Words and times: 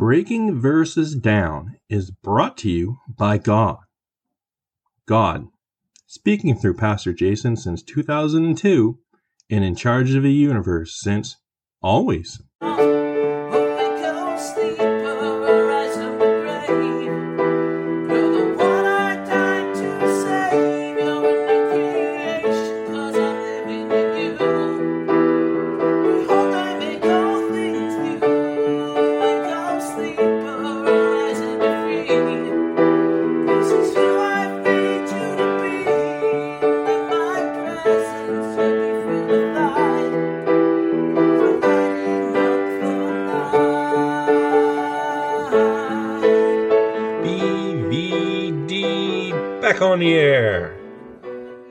Breaking 0.00 0.58
Verses 0.58 1.14
Down 1.14 1.76
is 1.90 2.10
brought 2.10 2.56
to 2.56 2.70
you 2.70 3.00
by 3.06 3.36
God. 3.36 3.80
God, 5.04 5.48
speaking 6.06 6.56
through 6.56 6.78
Pastor 6.78 7.12
Jason 7.12 7.54
since 7.54 7.82
2002 7.82 8.98
and 9.50 9.62
in 9.62 9.76
charge 9.76 10.14
of 10.14 10.22
the 10.22 10.32
universe 10.32 10.98
since 10.98 11.36
always. 11.82 12.40
On 49.80 49.98
the 49.98 50.12
air. 50.12 50.76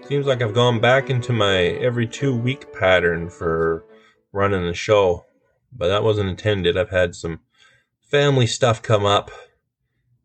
Seems 0.07 0.25
like 0.25 0.41
I've 0.41 0.55
gone 0.55 0.79
back 0.79 1.11
into 1.11 1.31
my 1.31 1.57
every 1.57 2.07
two 2.07 2.35
week 2.35 2.73
pattern 2.73 3.29
for 3.29 3.85
running 4.31 4.65
the 4.65 4.73
show, 4.73 5.27
but 5.71 5.89
that 5.89 6.03
wasn't 6.03 6.29
intended. 6.29 6.75
I've 6.75 6.89
had 6.89 7.13
some 7.13 7.41
family 8.01 8.47
stuff 8.47 8.81
come 8.81 9.05
up. 9.05 9.29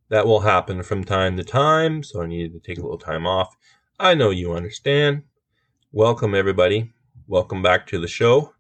That 0.09 0.27
will 0.27 0.41
happen 0.41 0.83
from 0.83 1.05
time 1.05 1.37
to 1.37 1.45
time, 1.45 2.03
so 2.03 2.23
I 2.23 2.27
needed 2.27 2.55
to 2.55 2.59
take 2.59 2.79
a 2.79 2.83
little 2.83 2.97
time 2.97 3.27
off. 3.27 3.55
I 4.01 4.15
know 4.15 4.31
you 4.31 4.55
understand. 4.55 5.25
Welcome, 5.93 6.35
everybody. 6.35 6.91
Welcome 7.27 7.61
back 7.61 7.87
to 7.89 7.99
the 7.99 8.09
show. 8.09 8.55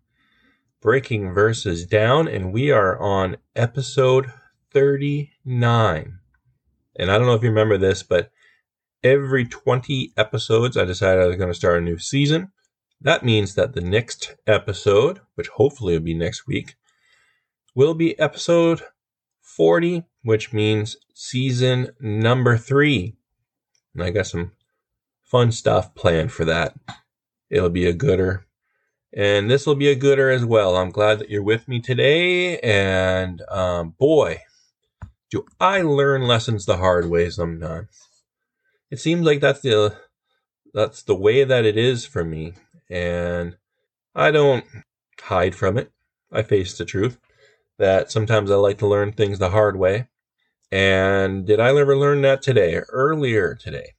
Breaking 0.82 1.32
Verses 1.32 1.86
Down, 1.86 2.28
and 2.28 2.52
we 2.52 2.70
are 2.70 3.00
on 3.00 3.38
episode 3.56 4.30
39. 4.70 6.18
And 6.96 7.10
I 7.10 7.16
don't 7.16 7.26
know 7.26 7.34
if 7.34 7.42
you 7.42 7.48
remember 7.48 7.78
this, 7.78 8.02
but 8.02 8.30
every 9.04 9.44
20 9.44 10.14
episodes, 10.16 10.76
I 10.76 10.84
decided 10.84 11.22
I 11.22 11.26
was 11.26 11.36
going 11.36 11.50
to 11.50 11.54
start 11.54 11.78
a 11.78 11.84
new 11.84 11.98
season. 11.98 12.50
That 13.00 13.24
means 13.24 13.54
that 13.54 13.74
the 13.74 13.82
next 13.82 14.34
episode, 14.46 15.20
which 15.34 15.48
hopefully 15.48 15.92
will 15.92 16.04
be 16.04 16.14
next 16.14 16.46
week, 16.46 16.74
will 17.74 17.94
be 17.94 18.18
episode 18.18 18.82
40, 19.42 20.04
which 20.22 20.52
means 20.54 20.96
season 21.12 21.90
number 22.00 22.56
three. 22.56 23.14
And 23.94 24.02
I 24.02 24.10
got 24.10 24.26
some 24.26 24.52
fun 25.22 25.52
stuff 25.52 25.94
planned 25.94 26.32
for 26.32 26.46
that. 26.46 26.74
It'll 27.50 27.68
be 27.68 27.86
a 27.86 27.92
gooder. 27.92 28.46
And 29.12 29.50
this 29.50 29.66
will 29.66 29.76
be 29.76 29.88
a 29.88 29.94
gooder 29.94 30.30
as 30.30 30.44
well. 30.44 30.76
I'm 30.76 30.90
glad 30.90 31.18
that 31.18 31.30
you're 31.30 31.42
with 31.42 31.68
me 31.68 31.80
today. 31.80 32.58
And 32.60 33.42
um, 33.48 33.94
boy, 33.98 34.40
do 35.30 35.44
I 35.60 35.82
learn 35.82 36.22
lessons 36.22 36.64
the 36.64 36.78
hard 36.78 37.10
way 37.10 37.28
sometimes. 37.28 37.88
It 38.94 39.00
seems 39.00 39.26
like 39.26 39.40
that's 39.40 39.60
the 39.60 39.96
that's 40.72 41.02
the 41.02 41.16
way 41.16 41.42
that 41.42 41.64
it 41.64 41.76
is 41.76 42.06
for 42.06 42.24
me, 42.24 42.52
and 42.88 43.56
I 44.14 44.30
don't 44.30 44.64
hide 45.20 45.56
from 45.56 45.76
it. 45.78 45.90
I 46.30 46.44
face 46.44 46.78
the 46.78 46.84
truth 46.84 47.18
that 47.76 48.12
sometimes 48.12 48.52
I 48.52 48.54
like 48.54 48.78
to 48.78 48.86
learn 48.86 49.10
things 49.10 49.40
the 49.40 49.50
hard 49.50 49.74
way. 49.74 50.06
And 50.70 51.44
did 51.44 51.58
I 51.58 51.70
ever 51.76 51.96
learn 51.96 52.22
that 52.22 52.40
today? 52.40 52.76
Earlier 52.88 53.56
today, 53.56 53.94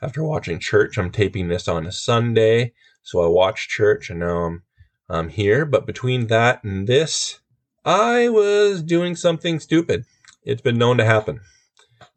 after 0.00 0.22
watching 0.22 0.60
church, 0.60 0.98
I'm 0.98 1.10
taping 1.10 1.48
this 1.48 1.66
on 1.66 1.84
a 1.84 1.90
Sunday, 1.90 2.74
so 3.02 3.24
I 3.24 3.26
watched 3.26 3.70
church, 3.70 4.08
and 4.08 4.20
now 4.20 4.44
I'm 4.44 4.62
I'm 5.08 5.28
here. 5.30 5.66
But 5.66 5.84
between 5.84 6.28
that 6.28 6.62
and 6.62 6.86
this, 6.86 7.40
I 7.84 8.28
was 8.28 8.84
doing 8.84 9.16
something 9.16 9.58
stupid. 9.58 10.04
It's 10.44 10.62
been 10.62 10.78
known 10.78 10.96
to 10.98 11.04
happen. 11.04 11.40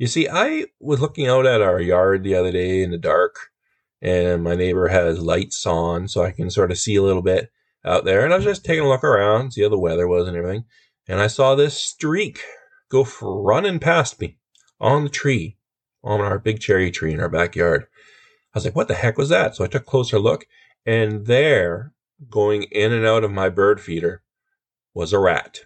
You 0.01 0.07
see, 0.07 0.27
I 0.27 0.65
was 0.79 0.99
looking 0.99 1.27
out 1.27 1.45
at 1.45 1.61
our 1.61 1.79
yard 1.79 2.23
the 2.23 2.33
other 2.33 2.51
day 2.51 2.81
in 2.81 2.89
the 2.89 2.97
dark, 2.97 3.51
and 4.01 4.43
my 4.43 4.55
neighbor 4.55 4.87
has 4.87 5.21
lights 5.21 5.63
on, 5.67 6.07
so 6.07 6.23
I 6.23 6.31
can 6.31 6.49
sort 6.49 6.71
of 6.71 6.79
see 6.79 6.95
a 6.95 7.03
little 7.03 7.21
bit 7.21 7.51
out 7.85 8.03
there. 8.03 8.25
And 8.25 8.33
I 8.33 8.37
was 8.37 8.45
just 8.45 8.65
taking 8.65 8.83
a 8.83 8.89
look 8.89 9.03
around, 9.03 9.51
see 9.51 9.61
how 9.61 9.69
the 9.69 9.77
weather 9.77 10.07
was 10.07 10.27
and 10.27 10.35
everything. 10.35 10.63
And 11.07 11.19
I 11.19 11.27
saw 11.27 11.53
this 11.53 11.79
streak 11.79 12.41
go 12.89 13.05
running 13.21 13.77
past 13.77 14.19
me 14.19 14.39
on 14.79 15.03
the 15.03 15.09
tree, 15.11 15.57
on 16.03 16.19
our 16.19 16.39
big 16.39 16.59
cherry 16.59 16.89
tree 16.89 17.13
in 17.13 17.19
our 17.19 17.29
backyard. 17.29 17.83
I 17.83 18.57
was 18.57 18.65
like, 18.65 18.75
what 18.75 18.87
the 18.87 18.95
heck 18.95 19.19
was 19.19 19.29
that? 19.29 19.55
So 19.55 19.63
I 19.63 19.67
took 19.67 19.83
a 19.83 19.85
closer 19.85 20.17
look, 20.17 20.47
and 20.83 21.27
there, 21.27 21.93
going 22.27 22.63
in 22.63 22.91
and 22.91 23.05
out 23.05 23.23
of 23.23 23.29
my 23.29 23.49
bird 23.49 23.79
feeder, 23.79 24.23
was 24.95 25.13
a 25.13 25.19
rat. 25.19 25.65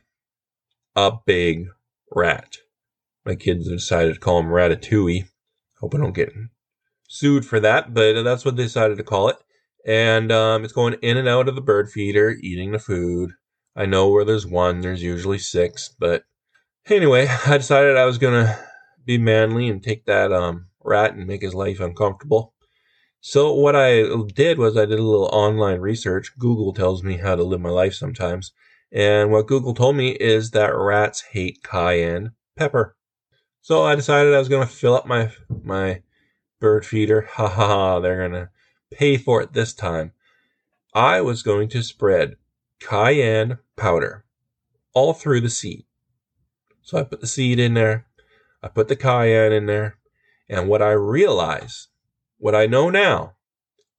A 0.94 1.13
big 1.25 1.67
rat. 2.12 2.57
My 3.25 3.35
kids 3.35 3.67
decided 3.67 4.13
to 4.13 4.19
call 4.19 4.39
him 4.39 4.47
Ratatouille. 4.47 5.27
Hope 5.79 5.95
I 5.95 5.97
don't 5.97 6.13
get 6.13 6.31
sued 7.07 7.45
for 7.45 7.59
that, 7.59 7.93
but 7.93 8.21
that's 8.23 8.45
what 8.45 8.55
they 8.55 8.63
decided 8.63 8.97
to 8.97 9.03
call 9.03 9.29
it. 9.29 9.37
And 9.85 10.31
um, 10.31 10.63
it's 10.63 10.73
going 10.73 10.95
in 11.01 11.17
and 11.17 11.27
out 11.27 11.47
of 11.47 11.55
the 11.55 11.61
bird 11.61 11.89
feeder, 11.89 12.35
eating 12.41 12.71
the 12.71 12.79
food. 12.79 13.31
I 13.75 13.85
know 13.85 14.09
where 14.09 14.25
there's 14.25 14.45
one, 14.47 14.81
there's 14.81 15.03
usually 15.03 15.39
six, 15.39 15.93
but 15.99 16.23
anyway, 16.87 17.27
I 17.45 17.57
decided 17.57 17.97
I 17.97 18.05
was 18.05 18.17
gonna 18.17 18.57
be 19.05 19.17
manly 19.17 19.69
and 19.69 19.83
take 19.83 20.05
that 20.05 20.31
um, 20.31 20.67
rat 20.83 21.15
and 21.15 21.27
make 21.27 21.41
his 21.41 21.53
life 21.53 21.79
uncomfortable. 21.79 22.53
So 23.21 23.53
what 23.53 23.75
I 23.75 24.03
did 24.35 24.59
was 24.59 24.77
I 24.77 24.85
did 24.85 24.99
a 24.99 25.03
little 25.03 25.29
online 25.31 25.79
research. 25.79 26.31
Google 26.37 26.73
tells 26.73 27.03
me 27.03 27.17
how 27.17 27.35
to 27.35 27.43
live 27.43 27.59
my 27.59 27.69
life 27.69 27.95
sometimes. 27.95 28.51
And 28.91 29.31
what 29.31 29.47
Google 29.47 29.73
told 29.73 29.95
me 29.95 30.11
is 30.11 30.51
that 30.51 30.75
rats 30.75 31.23
hate 31.31 31.63
cayenne 31.63 32.33
pepper. 32.55 32.94
So 33.65 33.81
I 33.81 33.95
decided 33.95 34.31
I 34.31 34.37
was 34.37 34.47
going 34.47 34.67
to 34.67 34.71
fill 34.71 34.93
up 34.93 35.07
my 35.07 35.31
my 35.63 36.03
bird 36.59 36.85
feeder. 36.85 37.21
Ha 37.31 37.47
ha 37.47 37.67
ha, 37.67 37.99
they're 37.99 38.29
going 38.29 38.43
to 38.43 38.49
pay 38.91 39.17
for 39.17 39.41
it 39.41 39.53
this 39.53 39.73
time. 39.73 40.11
I 40.93 41.21
was 41.21 41.41
going 41.41 41.69
to 41.69 41.81
spread 41.81 42.35
cayenne 42.79 43.57
powder 43.75 44.23
all 44.93 45.15
through 45.15 45.41
the 45.41 45.49
seed. 45.49 45.85
So 46.83 46.99
I 46.99 47.03
put 47.05 47.21
the 47.21 47.27
seed 47.27 47.57
in 47.57 47.73
there. 47.73 48.05
I 48.61 48.67
put 48.67 48.87
the 48.87 48.95
cayenne 48.95 49.51
in 49.51 49.65
there. 49.65 49.97
And 50.47 50.69
what 50.69 50.83
I 50.83 50.91
realize, 50.91 51.87
what 52.37 52.53
I 52.53 52.67
know 52.67 52.91
now, 52.91 53.33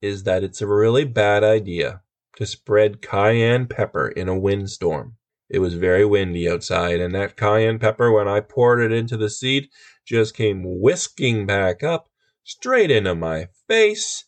is 0.01 0.23
that 0.23 0.45
it's 0.45 0.63
a 0.63 0.69
really 0.69 1.05
bad 1.05 1.43
idea 1.43 2.03
to 2.37 2.47
spread 2.47 3.03
cayenne 3.03 3.67
pepper 3.67 4.07
in 4.07 4.29
a 4.29 4.39
windstorm. 4.39 5.17
It 5.49 5.61
was 5.61 5.75
very 5.75 6.05
windy 6.05 6.49
outside, 6.49 7.01
and 7.01 7.15
that 7.15 7.37
cayenne 7.37 7.79
pepper, 7.79 8.11
when 8.11 8.27
I 8.27 8.41
poured 8.41 8.81
it 8.81 8.93
into 8.93 9.17
the 9.17 9.31
seed, 9.31 9.69
just 10.05 10.35
came 10.35 10.81
whisking 10.81 11.47
back 11.47 11.83
up 11.83 12.09
straight 12.43 12.91
into 12.91 13.15
my 13.15 13.49
face. 13.69 14.25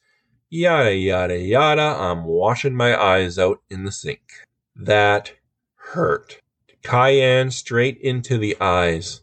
Yada, 0.48 0.94
yada, 0.94 1.38
yada. 1.38 1.82
I'm 1.82 2.24
washing 2.24 2.74
my 2.74 3.00
eyes 3.00 3.38
out 3.38 3.60
in 3.68 3.84
the 3.84 3.92
sink. 3.92 4.46
That 4.76 5.34
hurt. 5.74 6.40
Cayenne 6.82 7.50
straight 7.50 7.98
into 7.98 8.38
the 8.38 8.56
eyes. 8.60 9.22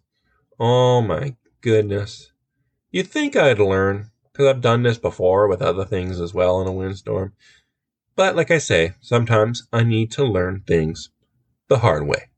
Oh 0.59 1.01
my 1.01 1.35
goodness. 1.61 2.31
You'd 2.91 3.07
think 3.07 3.35
I'd 3.35 3.59
learn, 3.59 4.11
because 4.31 4.47
I've 4.47 4.61
done 4.61 4.83
this 4.83 4.97
before 4.97 5.47
with 5.47 5.61
other 5.61 5.85
things 5.85 6.19
as 6.19 6.33
well 6.33 6.61
in 6.61 6.67
a 6.67 6.71
windstorm. 6.71 7.33
But 8.15 8.35
like 8.35 8.51
I 8.51 8.59
say, 8.59 8.93
sometimes 9.01 9.67
I 9.73 9.83
need 9.83 10.11
to 10.11 10.23
learn 10.23 10.63
things 10.67 11.09
the 11.67 11.79
hard 11.79 12.07
way. 12.07 12.29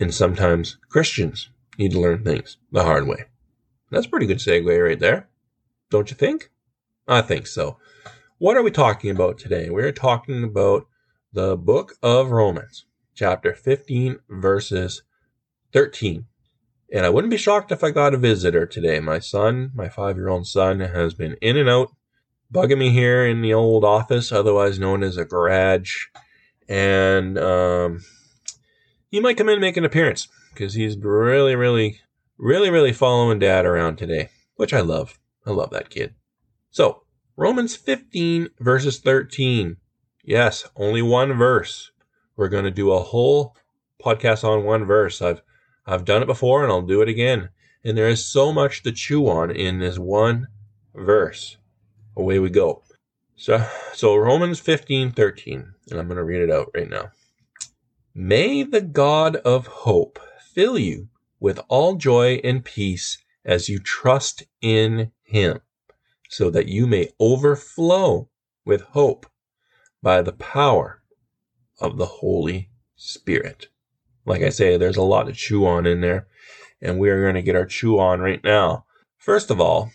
And 0.00 0.12
sometimes 0.12 0.78
Christians 0.88 1.50
need 1.78 1.92
to 1.92 2.00
learn 2.00 2.24
things 2.24 2.56
the 2.72 2.84
hard 2.84 3.06
way. 3.06 3.24
That's 3.90 4.06
a 4.06 4.10
pretty 4.10 4.26
good 4.26 4.38
segue 4.38 4.84
right 4.84 4.98
there. 4.98 5.28
Don't 5.90 6.10
you 6.10 6.16
think? 6.16 6.50
I 7.06 7.20
think 7.20 7.46
so. 7.46 7.78
What 8.38 8.56
are 8.56 8.62
we 8.62 8.70
talking 8.70 9.10
about 9.10 9.38
today? 9.38 9.70
We're 9.70 9.92
talking 9.92 10.42
about 10.42 10.86
the 11.32 11.56
book 11.56 11.94
of 12.02 12.30
Romans, 12.30 12.86
chapter 13.14 13.54
15, 13.54 14.18
verses 14.28 15.02
13. 15.72 16.26
And 16.92 17.06
I 17.06 17.10
wouldn't 17.10 17.30
be 17.30 17.36
shocked 17.36 17.72
if 17.72 17.82
I 17.84 17.90
got 17.90 18.14
a 18.14 18.18
visitor 18.18 18.66
today. 18.66 19.00
My 19.00 19.18
son, 19.18 19.70
my 19.74 19.88
five 19.88 20.16
year 20.16 20.28
old 20.28 20.46
son, 20.46 20.80
has 20.80 21.14
been 21.14 21.36
in 21.40 21.56
and 21.56 21.68
out 21.68 21.92
bugging 22.52 22.78
me 22.78 22.90
here 22.90 23.26
in 23.26 23.42
the 23.42 23.54
old 23.54 23.84
office, 23.84 24.30
otherwise 24.30 24.78
known 24.78 25.02
as 25.02 25.16
a 25.16 25.24
garage. 25.24 26.06
And 26.68 27.38
um, 27.38 28.00
he 29.14 29.20
might 29.20 29.36
come 29.36 29.48
in 29.48 29.52
and 29.52 29.60
make 29.60 29.76
an 29.76 29.84
appearance 29.84 30.26
because 30.52 30.74
he's 30.74 30.98
really, 30.98 31.54
really, 31.54 32.00
really, 32.36 32.68
really 32.68 32.92
following 32.92 33.38
dad 33.38 33.64
around 33.64 33.94
today, 33.94 34.28
which 34.56 34.74
I 34.74 34.80
love. 34.80 35.20
I 35.46 35.52
love 35.52 35.70
that 35.70 35.88
kid. 35.88 36.14
So, 36.72 37.04
Romans 37.36 37.76
15, 37.76 38.48
verses 38.58 38.98
13. 38.98 39.76
Yes, 40.24 40.68
only 40.74 41.00
one 41.00 41.32
verse. 41.34 41.92
We're 42.34 42.48
going 42.48 42.64
to 42.64 42.72
do 42.72 42.90
a 42.90 42.98
whole 42.98 43.54
podcast 44.04 44.42
on 44.42 44.64
one 44.64 44.84
verse. 44.84 45.22
I've 45.22 45.42
I've 45.86 46.04
done 46.04 46.22
it 46.22 46.26
before 46.26 46.64
and 46.64 46.72
I'll 46.72 46.82
do 46.82 47.00
it 47.00 47.08
again. 47.08 47.50
And 47.84 47.96
there 47.96 48.08
is 48.08 48.26
so 48.26 48.52
much 48.52 48.82
to 48.82 48.90
chew 48.90 49.28
on 49.28 49.52
in 49.52 49.78
this 49.78 49.96
one 49.96 50.48
verse. 50.92 51.56
Away 52.16 52.40
we 52.40 52.50
go. 52.50 52.82
So, 53.36 53.64
so 53.92 54.16
Romans 54.16 54.58
15 54.58 55.12
13, 55.12 55.72
and 55.92 56.00
I'm 56.00 56.08
going 56.08 56.16
to 56.16 56.24
read 56.24 56.42
it 56.42 56.50
out 56.50 56.72
right 56.74 56.90
now. 56.90 57.12
May 58.16 58.62
the 58.62 58.80
God 58.80 59.34
of 59.36 59.66
hope 59.66 60.20
fill 60.40 60.78
you 60.78 61.08
with 61.40 61.58
all 61.68 61.96
joy 61.96 62.40
and 62.44 62.64
peace 62.64 63.18
as 63.44 63.68
you 63.68 63.80
trust 63.80 64.44
in 64.62 65.10
him, 65.24 65.60
so 66.28 66.48
that 66.50 66.68
you 66.68 66.86
may 66.86 67.10
overflow 67.18 68.28
with 68.64 68.82
hope 68.82 69.26
by 70.00 70.22
the 70.22 70.32
power 70.32 71.02
of 71.80 71.98
the 71.98 72.06
Holy 72.06 72.70
Spirit. 72.94 73.66
Like 74.24 74.42
I 74.42 74.50
say, 74.50 74.76
there's 74.76 74.96
a 74.96 75.02
lot 75.02 75.24
to 75.24 75.32
chew 75.32 75.66
on 75.66 75.84
in 75.84 76.00
there, 76.00 76.28
and 76.80 77.00
we 77.00 77.10
are 77.10 77.20
going 77.20 77.34
to 77.34 77.42
get 77.42 77.56
our 77.56 77.66
chew 77.66 77.98
on 77.98 78.20
right 78.20 78.42
now. 78.44 78.84
First 79.18 79.50
of 79.50 79.60
all, 79.60 79.90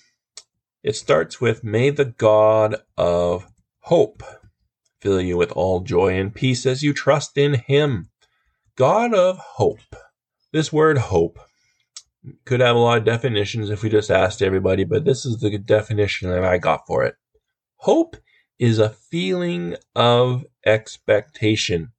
it 0.84 0.98
starts 0.98 1.40
with 1.40 1.64
May 1.64 1.90
the 1.90 2.06
God 2.06 2.76
of 2.98 3.48
hope 3.80 4.24
fill 5.00 5.22
you 5.22 5.38
with 5.38 5.54
all 5.54 5.80
joy 5.80 6.20
and 6.20 6.36
peace 6.36 6.66
as 6.66 6.84
you 6.84 6.94
trust 6.94 7.38
in 7.38 7.54
Him. 7.54 8.09
God 8.80 9.14
of 9.14 9.38
hope. 9.40 9.94
This 10.54 10.72
word 10.72 10.98
hope 10.98 11.38
could 12.46 12.62
have 12.62 12.78
a 12.78 12.80
lot 12.80 13.00
of 13.00 13.04
definitions 13.04 13.70
if 13.70 13.84
we 13.84 13.90
just 13.90 14.10
asked 14.10 14.42
everybody, 14.42 14.86
but 14.86 15.04
this 15.04 15.26
is 15.26 15.40
the 15.40 15.58
definition 15.58 16.30
that 16.30 16.46
I 16.46 16.60
got 16.60 16.88
for 16.88 17.04
it. 17.04 17.16
Hope 17.76 18.16
is 18.58 18.80
a 18.80 18.88
feeling 18.90 19.76
of 19.96 20.46
expectation 20.66 21.92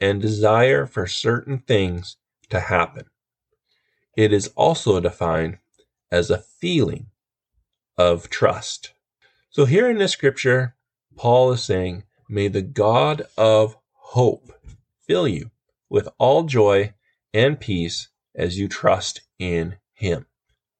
and 0.00 0.22
desire 0.22 0.86
for 0.86 1.06
certain 1.06 1.58
things 1.58 2.16
to 2.48 2.60
happen. 2.60 3.04
It 4.16 4.32
is 4.32 4.48
also 4.56 4.98
defined 5.00 5.58
as 6.10 6.30
a 6.30 6.38
feeling 6.38 7.08
of 7.98 8.30
trust. 8.30 8.94
So, 9.50 9.66
here 9.66 9.90
in 9.90 9.98
this 9.98 10.12
scripture, 10.12 10.76
Paul 11.14 11.52
is 11.52 11.62
saying, 11.62 12.04
May 12.26 12.48
the 12.48 12.62
God 12.62 13.24
of 13.36 13.76
hope 13.92 14.50
fill 15.06 15.28
you 15.28 15.50
with 15.88 16.08
all 16.18 16.44
joy 16.44 16.94
and 17.32 17.58
peace 17.58 18.08
as 18.34 18.58
you 18.58 18.68
trust 18.68 19.22
in 19.38 19.76
him. 19.94 20.26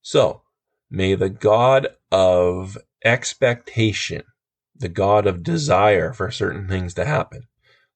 So, 0.02 0.42
may 0.90 1.14
the 1.14 1.30
God 1.30 1.88
of 2.10 2.78
expectation 3.04 4.22
the 4.78 4.88
God 4.88 5.26
of 5.26 5.42
desire 5.42 6.12
for 6.12 6.30
certain 6.30 6.68
things 6.68 6.94
to 6.94 7.04
happen, 7.04 7.46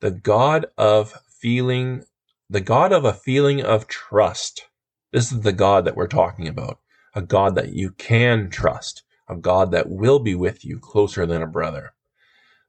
the 0.00 0.10
God 0.10 0.66
of 0.78 1.14
feeling, 1.28 2.04
the 2.48 2.60
God 2.60 2.92
of 2.92 3.04
a 3.04 3.12
feeling 3.12 3.62
of 3.62 3.86
trust. 3.86 4.66
This 5.12 5.32
is 5.32 5.40
the 5.40 5.52
God 5.52 5.84
that 5.84 5.96
we're 5.96 6.06
talking 6.06 6.48
about, 6.48 6.78
a 7.14 7.22
God 7.22 7.54
that 7.56 7.72
you 7.72 7.90
can 7.90 8.50
trust, 8.50 9.02
a 9.28 9.36
God 9.36 9.72
that 9.72 9.88
will 9.88 10.18
be 10.18 10.34
with 10.34 10.64
you 10.64 10.78
closer 10.78 11.26
than 11.26 11.42
a 11.42 11.46
brother, 11.46 11.92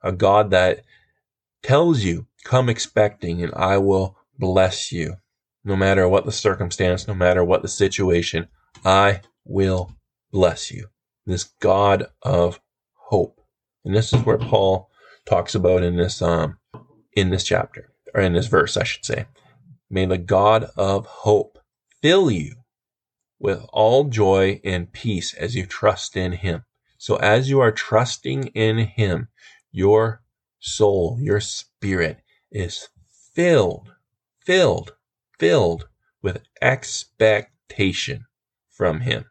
a 0.02 0.12
God 0.12 0.52
that 0.52 0.84
tells 1.64 2.04
you, 2.04 2.26
come 2.44 2.70
expecting 2.70 3.44
and 3.44 3.54
I 3.54 3.78
will 3.78 4.18
bless 4.42 4.92
you. 4.92 5.16
No 5.64 5.78
matter 5.78 6.10
what 6.10 6.26
the 6.26 6.32
circumstance, 6.32 7.08
no 7.08 7.14
matter 7.14 7.46
what 7.46 7.62
the 7.62 7.68
situation, 7.70 8.48
I 8.84 9.22
will 9.46 9.94
bless 10.32 10.72
you. 10.72 10.88
This 11.26 11.46
God 11.62 12.08
of 12.24 12.60
hope. 12.96 13.40
And 13.86 13.96
this 13.96 14.12
is 14.12 14.26
where 14.26 14.40
Paul 14.40 14.90
talks 15.26 15.54
about 15.54 15.84
in 15.84 15.96
this 15.96 16.22
um 16.22 16.58
in 17.14 17.30
this 17.30 17.44
chapter 17.44 17.94
or 18.14 18.22
in 18.22 18.34
this 18.34 18.48
verse, 18.48 18.76
I 18.76 18.84
should 18.84 19.06
say. 19.06 19.26
May 19.90 20.06
the 20.08 20.18
God 20.18 20.66
of 20.76 21.06
hope 21.06 21.60
fill 22.02 22.32
you 22.32 22.56
with 23.40 23.64
all 23.72 24.06
joy 24.06 24.60
and 24.64 24.92
peace 24.92 25.34
as 25.36 25.56
you 25.56 25.66
trust 25.66 26.18
in 26.18 26.32
him. 26.32 26.64
So 26.98 27.18
as 27.18 27.50
you 27.50 27.60
are 27.60 27.72
trusting 27.72 28.48
in 28.48 28.80
him, 28.80 29.28
your 29.72 30.24
soul, 30.60 31.18
your 31.22 31.40
spirit 31.40 32.22
is 32.52 32.90
filled, 33.34 33.94
filled, 34.52 34.98
filled 35.40 35.88
with 36.22 36.44
expectation 36.62 38.26
from 38.70 39.00
him. 39.00 39.24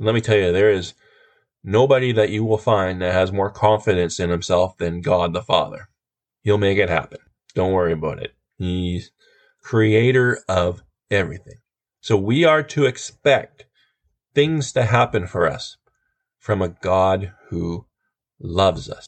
let 0.00 0.12
me 0.12 0.20
tell 0.20 0.36
you, 0.36 0.50
there 0.50 0.72
is 0.72 0.94
nobody 1.62 2.10
that 2.10 2.30
you 2.30 2.44
will 2.44 2.58
find 2.58 3.00
that 3.00 3.12
has 3.12 3.30
more 3.30 3.48
confidence 3.48 4.18
in 4.18 4.28
himself 4.28 4.76
than 4.76 5.00
God 5.02 5.32
the 5.32 5.40
Father. 5.40 5.88
He'll 6.42 6.58
make 6.58 6.78
it 6.78 6.88
happen. 6.88 7.18
Don't 7.54 7.74
worry 7.74 7.92
about 7.92 8.20
it. 8.20 8.34
He's 8.58 9.12
creator 9.62 10.40
of 10.48 10.82
everything. 11.12 11.58
So 12.00 12.16
we 12.16 12.44
are 12.44 12.64
to 12.64 12.86
expect 12.86 13.66
things 14.34 14.72
to 14.72 14.82
happen 14.82 15.28
for 15.28 15.46
us 15.46 15.76
from 16.40 16.60
a 16.60 16.70
God 16.70 17.32
who 17.50 17.86
loves 18.40 18.90
us. 18.90 19.06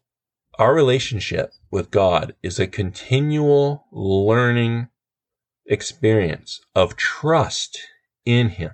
Our 0.56 0.72
relationship 0.72 1.52
with 1.68 1.90
God 1.90 2.36
is 2.44 2.60
a 2.60 2.68
continual 2.68 3.86
learning 3.90 4.90
experience 5.68 6.60
of 6.74 6.96
trust 6.96 7.78
in 8.24 8.48
Him. 8.48 8.72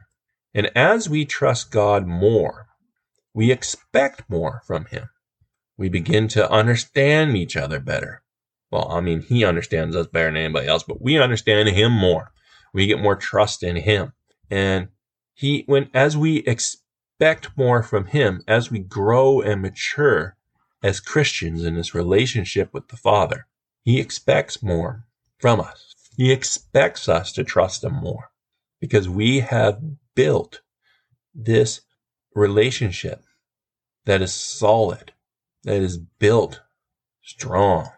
And 0.54 0.70
as 0.76 1.08
we 1.08 1.24
trust 1.24 1.72
God 1.72 2.06
more, 2.06 2.68
we 3.34 3.50
expect 3.50 4.22
more 4.30 4.62
from 4.64 4.86
him. 4.86 5.10
We 5.76 5.88
begin 5.88 6.28
to 6.28 6.50
understand 6.50 7.36
each 7.36 7.56
other 7.56 7.80
better. 7.80 8.22
Well, 8.70 8.90
I 8.90 9.00
mean, 9.00 9.22
he 9.22 9.44
understands 9.44 9.96
us 9.96 10.06
better 10.06 10.26
than 10.26 10.36
anybody 10.36 10.68
else, 10.68 10.84
but 10.84 11.02
we 11.02 11.18
understand 11.18 11.68
him 11.68 11.92
more. 11.92 12.32
We 12.72 12.86
get 12.86 13.02
more 13.02 13.16
trust 13.16 13.62
in 13.62 13.76
him. 13.76 14.12
And 14.50 14.88
he, 15.34 15.64
when, 15.66 15.90
as 15.92 16.16
we 16.16 16.38
expect 16.38 17.56
more 17.56 17.82
from 17.82 18.06
him, 18.06 18.42
as 18.46 18.70
we 18.70 18.78
grow 18.78 19.40
and 19.40 19.60
mature 19.60 20.36
as 20.82 21.00
Christians 21.00 21.64
in 21.64 21.74
this 21.74 21.94
relationship 21.94 22.72
with 22.72 22.88
the 22.88 22.96
Father, 22.96 23.46
he 23.82 23.98
expects 23.98 24.62
more 24.62 25.06
from 25.40 25.60
us. 25.60 25.93
He 26.16 26.30
expects 26.30 27.08
us 27.08 27.32
to 27.32 27.44
trust 27.44 27.82
him 27.82 27.94
more 27.94 28.30
because 28.80 29.08
we 29.08 29.40
have 29.40 29.82
built 30.14 30.60
this 31.34 31.80
relationship 32.34 33.22
that 34.04 34.22
is 34.22 34.32
solid, 34.32 35.12
that 35.64 35.80
is 35.80 35.98
built 35.98 36.60
strong. 37.22 37.88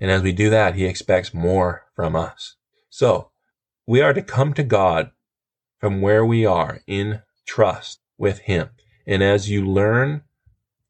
And 0.00 0.10
as 0.10 0.22
we 0.22 0.32
do 0.32 0.50
that, 0.50 0.74
he 0.74 0.86
expects 0.86 1.34
more 1.34 1.84
from 1.94 2.16
us. 2.16 2.56
So 2.88 3.30
we 3.86 4.00
are 4.00 4.12
to 4.12 4.22
come 4.22 4.54
to 4.54 4.62
God 4.62 5.10
from 5.78 6.00
where 6.00 6.24
we 6.24 6.46
are 6.46 6.80
in 6.86 7.22
trust 7.46 8.00
with 8.16 8.40
him. 8.40 8.70
And 9.06 9.22
as 9.22 9.50
you 9.50 9.66
learn 9.66 10.22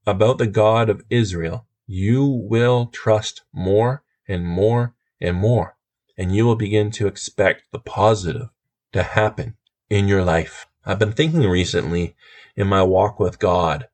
about 0.06 0.38
the 0.38 0.46
God 0.46 0.88
of 0.90 1.02
Israel, 1.08 1.66
you 1.86 2.24
will 2.26 2.86
trust 2.86 3.42
more 3.52 4.02
and 4.28 4.46
more 4.46 4.94
and 5.20 5.36
more. 5.36 5.76
And 6.16 6.34
you 6.34 6.44
will 6.44 6.56
begin 6.56 6.90
to 6.92 7.06
expect 7.06 7.64
the 7.72 7.78
positive 7.78 8.48
to 8.92 9.02
happen 9.02 9.56
in 9.88 10.08
your 10.08 10.24
life. 10.24 10.66
I've 10.84 10.98
been 10.98 11.12
thinking 11.12 11.48
recently 11.48 12.14
in 12.56 12.66
my 12.66 12.82
walk 12.82 13.18
with 13.18 13.38
God 13.38 13.88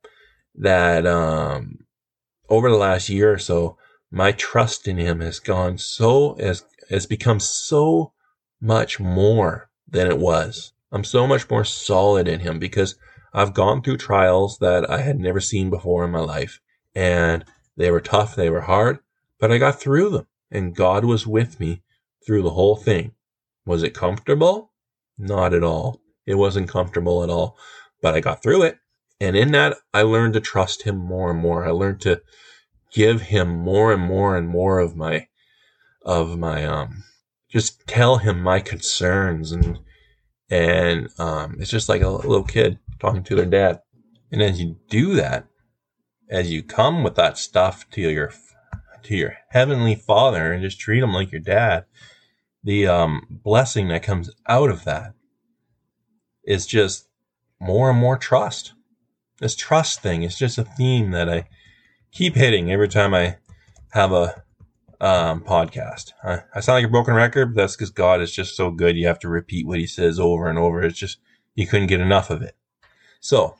that 0.55 1.05
um, 1.05 1.85
over 2.49 2.69
the 2.69 2.77
last 2.77 3.09
year 3.09 3.31
or 3.31 3.37
so, 3.37 3.77
my 4.11 4.31
trust 4.31 4.87
in 4.87 4.97
Him 4.97 5.21
has 5.21 5.39
gone 5.39 5.77
so 5.77 6.35
has 6.39 6.63
has 6.89 7.05
become 7.05 7.39
so 7.39 8.11
much 8.59 8.99
more 8.99 9.69
than 9.87 10.07
it 10.07 10.17
was. 10.17 10.73
I'm 10.91 11.03
so 11.03 11.27
much 11.27 11.49
more 11.49 11.63
solid 11.63 12.27
in 12.27 12.39
Him 12.39 12.59
because 12.59 12.95
I've 13.33 13.53
gone 13.53 13.81
through 13.81 13.97
trials 13.97 14.57
that 14.57 14.89
I 14.89 15.01
had 15.01 15.19
never 15.19 15.39
seen 15.39 15.69
before 15.69 16.03
in 16.03 16.11
my 16.11 16.19
life, 16.19 16.59
and 16.95 17.45
they 17.77 17.91
were 17.91 18.01
tough, 18.01 18.35
they 18.35 18.49
were 18.49 18.61
hard, 18.61 18.99
but 19.39 19.51
I 19.51 19.59
got 19.59 19.79
through 19.79 20.09
them, 20.09 20.27
and 20.49 20.75
God 20.75 21.05
was 21.05 21.27
with 21.27 21.59
me 21.59 21.83
through 22.25 22.43
the 22.43 22.51
whole 22.51 22.75
thing. 22.75 23.13
Was 23.65 23.83
it 23.83 23.93
comfortable? 23.93 24.71
Not 25.17 25.53
at 25.53 25.63
all. 25.63 26.01
It 26.25 26.35
wasn't 26.35 26.69
comfortable 26.69 27.23
at 27.23 27.29
all, 27.29 27.57
but 28.01 28.13
I 28.13 28.19
got 28.19 28.41
through 28.41 28.63
it. 28.63 28.77
And 29.19 29.35
in 29.35 29.51
that, 29.51 29.77
I 29.93 30.03
learned 30.03 30.33
to 30.35 30.39
trust 30.39 30.83
him 30.83 30.97
more 30.97 31.31
and 31.31 31.39
more. 31.39 31.65
I 31.65 31.71
learned 31.71 32.01
to 32.01 32.21
give 32.93 33.21
him 33.21 33.49
more 33.49 33.91
and 33.91 34.01
more 34.01 34.37
and 34.37 34.47
more 34.47 34.79
of 34.79 34.95
my, 34.95 35.27
of 36.03 36.37
my, 36.37 36.65
um, 36.65 37.03
just 37.49 37.85
tell 37.87 38.17
him 38.17 38.41
my 38.41 38.59
concerns 38.59 39.51
and, 39.51 39.79
and, 40.49 41.09
um, 41.19 41.57
it's 41.59 41.69
just 41.69 41.89
like 41.89 42.01
a 42.01 42.09
little 42.09 42.43
kid 42.43 42.79
talking 42.99 43.23
to 43.23 43.35
their 43.35 43.45
dad. 43.45 43.81
And 44.31 44.41
as 44.41 44.61
you 44.61 44.77
do 44.89 45.15
that, 45.15 45.47
as 46.29 46.51
you 46.51 46.63
come 46.63 47.03
with 47.03 47.15
that 47.15 47.37
stuff 47.37 47.89
to 47.91 48.01
your, 48.01 48.33
to 49.03 49.15
your 49.15 49.37
heavenly 49.49 49.95
father 49.95 50.51
and 50.51 50.63
just 50.63 50.79
treat 50.79 51.03
him 51.03 51.13
like 51.13 51.31
your 51.31 51.41
dad, 51.41 51.85
the, 52.63 52.87
um, 52.87 53.25
blessing 53.29 53.87
that 53.89 54.03
comes 54.03 54.29
out 54.47 54.69
of 54.69 54.83
that 54.85 55.13
is 56.43 56.65
just 56.65 57.07
more 57.59 57.89
and 57.89 57.99
more 57.99 58.17
trust. 58.17 58.73
This 59.39 59.55
trust 59.55 60.01
thing 60.01 60.23
is 60.23 60.37
just 60.37 60.57
a 60.57 60.63
theme 60.63 61.11
that 61.11 61.29
I 61.29 61.47
keep 62.11 62.35
hitting 62.35 62.71
every 62.71 62.87
time 62.87 63.13
I 63.13 63.37
have 63.91 64.11
a 64.11 64.43
um, 65.01 65.41
podcast. 65.41 66.11
I, 66.23 66.43
I 66.53 66.59
sound 66.59 66.77
like 66.77 66.85
a 66.85 66.91
broken 66.91 67.13
record, 67.13 67.53
but 67.55 67.61
that's 67.61 67.75
because 67.75 67.91
God 67.91 68.21
is 68.21 68.31
just 68.31 68.55
so 68.55 68.71
good. 68.71 68.97
You 68.97 69.07
have 69.07 69.19
to 69.19 69.29
repeat 69.29 69.67
what 69.67 69.79
He 69.79 69.87
says 69.87 70.19
over 70.19 70.47
and 70.47 70.57
over. 70.57 70.81
It's 70.81 70.97
just 70.97 71.19
you 71.55 71.67
couldn't 71.67 71.87
get 71.87 72.01
enough 72.01 72.29
of 72.29 72.41
it. 72.41 72.55
So, 73.19 73.55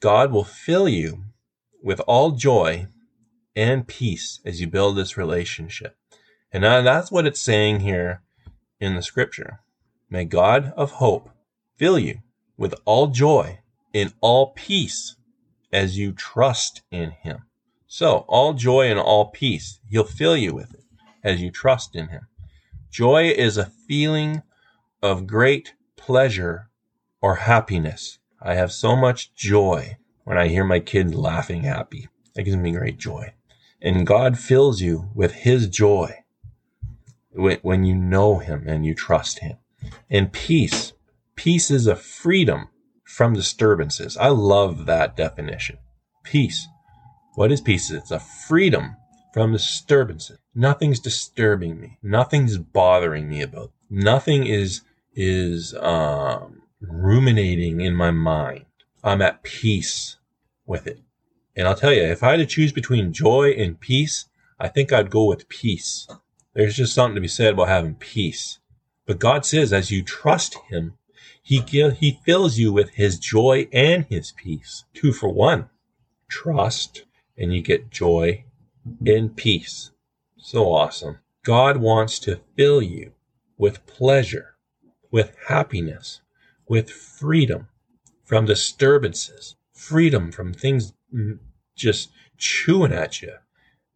God 0.00 0.32
will 0.32 0.44
fill 0.44 0.88
you 0.88 1.24
with 1.82 2.00
all 2.00 2.32
joy 2.32 2.86
and 3.54 3.86
peace 3.86 4.40
as 4.44 4.60
you 4.60 4.66
build 4.66 4.96
this 4.96 5.16
relationship. 5.16 5.96
And 6.52 6.64
that's 6.64 7.10
what 7.10 7.26
it's 7.26 7.40
saying 7.40 7.80
here 7.80 8.22
in 8.80 8.94
the 8.94 9.02
scripture. 9.02 9.60
May 10.08 10.24
God 10.24 10.72
of 10.76 10.92
hope 10.92 11.30
fill 11.76 11.98
you 11.98 12.20
with 12.56 12.74
all 12.84 13.08
joy 13.08 13.60
in 13.92 14.12
all 14.20 14.52
peace 14.52 15.16
as 15.72 15.98
you 15.98 16.12
trust 16.12 16.82
in 16.90 17.10
him. 17.10 17.42
So, 17.86 18.24
all 18.28 18.54
joy 18.54 18.90
and 18.90 18.98
all 18.98 19.26
peace, 19.30 19.80
he'll 19.88 20.04
fill 20.04 20.36
you 20.36 20.54
with 20.54 20.74
it 20.74 20.84
as 21.22 21.40
you 21.40 21.50
trust 21.50 21.94
in 21.96 22.08
him. 22.08 22.26
Joy 22.90 23.30
is 23.30 23.56
a 23.56 23.72
feeling 23.88 24.42
of 25.02 25.26
great 25.26 25.74
pleasure 25.96 26.70
or 27.20 27.36
happiness. 27.36 28.18
I 28.40 28.54
have 28.54 28.72
so 28.72 28.96
much 28.96 29.34
joy 29.34 29.96
when 30.24 30.38
I 30.38 30.48
hear 30.48 30.64
my 30.64 30.80
kids 30.80 31.14
laughing 31.14 31.64
happy. 31.64 32.08
That 32.34 32.44
gives 32.44 32.56
me 32.56 32.72
great 32.72 32.98
joy. 32.98 33.34
And 33.80 34.06
God 34.06 34.38
fills 34.38 34.80
you 34.80 35.10
with 35.14 35.32
his 35.32 35.68
joy 35.68 36.24
when 37.36 37.84
you 37.84 37.94
know 37.94 38.38
him 38.38 38.64
and 38.66 38.84
you 38.84 38.94
trust 38.94 39.40
him. 39.40 39.56
And 40.10 40.32
peace. 40.32 40.92
Peace 41.34 41.70
is 41.70 41.86
a 41.86 41.96
freedom 41.96 42.68
from 43.04 43.34
disturbances. 43.34 44.16
I 44.16 44.28
love 44.28 44.86
that 44.86 45.16
definition. 45.16 45.78
Peace. 46.22 46.66
What 47.34 47.52
is 47.52 47.60
peace? 47.60 47.90
It's 47.90 48.10
a 48.10 48.18
freedom 48.18 48.96
from 49.32 49.52
disturbances. 49.52 50.38
Nothing's 50.54 50.98
disturbing 50.98 51.78
me. 51.78 51.98
Nothing's 52.02 52.56
bothering 52.56 53.28
me 53.28 53.42
about. 53.42 53.70
Nothing 53.90 54.46
is 54.46 54.80
is 55.14 55.74
um, 55.74 56.62
ruminating 56.80 57.80
in 57.80 57.94
my 57.94 58.10
mind. 58.10 58.64
I'm 59.04 59.22
at 59.22 59.42
peace 59.42 60.16
with 60.66 60.86
it. 60.86 61.00
And 61.54 61.66
I'll 61.66 61.74
tell 61.74 61.92
you, 61.92 62.02
if 62.02 62.22
I 62.22 62.32
had 62.32 62.36
to 62.38 62.46
choose 62.46 62.72
between 62.72 63.12
joy 63.12 63.50
and 63.50 63.80
peace, 63.80 64.26
I 64.58 64.68
think 64.68 64.92
I'd 64.92 65.10
go 65.10 65.24
with 65.24 65.48
peace. 65.48 66.06
There's 66.56 66.76
just 66.76 66.94
something 66.94 67.16
to 67.16 67.20
be 67.20 67.28
said 67.28 67.52
about 67.52 67.68
having 67.68 67.96
peace. 67.96 68.60
But 69.04 69.18
God 69.18 69.44
says, 69.44 69.74
as 69.74 69.90
you 69.90 70.02
trust 70.02 70.56
Him, 70.70 70.94
He 71.42 71.60
He 71.60 72.18
fills 72.24 72.56
you 72.56 72.72
with 72.72 72.94
His 72.94 73.18
joy 73.18 73.68
and 73.74 74.06
His 74.08 74.32
peace. 74.32 74.84
Two 74.94 75.12
for 75.12 75.28
one. 75.28 75.68
Trust, 76.30 77.04
and 77.36 77.52
you 77.52 77.60
get 77.60 77.90
joy 77.90 78.44
and 79.06 79.36
peace. 79.36 79.90
So 80.38 80.72
awesome. 80.72 81.18
God 81.44 81.76
wants 81.76 82.18
to 82.20 82.40
fill 82.56 82.80
you 82.80 83.12
with 83.58 83.84
pleasure, 83.86 84.56
with 85.10 85.36
happiness, 85.48 86.22
with 86.66 86.90
freedom 86.90 87.68
from 88.24 88.46
disturbances, 88.46 89.56
freedom 89.74 90.32
from 90.32 90.54
things 90.54 90.94
mm, 91.14 91.38
just 91.76 92.10
chewing 92.38 92.94
at 92.94 93.20
you 93.20 93.34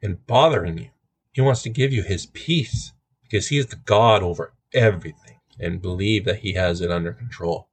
and 0.02 0.26
bothering 0.26 0.76
you. 0.76 0.90
He 1.32 1.40
wants 1.40 1.62
to 1.62 1.70
give 1.70 1.92
you 1.92 2.02
his 2.02 2.26
peace 2.26 2.92
because 3.22 3.48
he 3.48 3.58
is 3.58 3.66
the 3.66 3.76
God 3.76 4.22
over 4.22 4.52
everything 4.74 5.38
and 5.58 5.82
believe 5.82 6.24
that 6.24 6.40
he 6.40 6.54
has 6.54 6.80
it 6.80 6.90
under 6.90 7.12
control. 7.12 7.68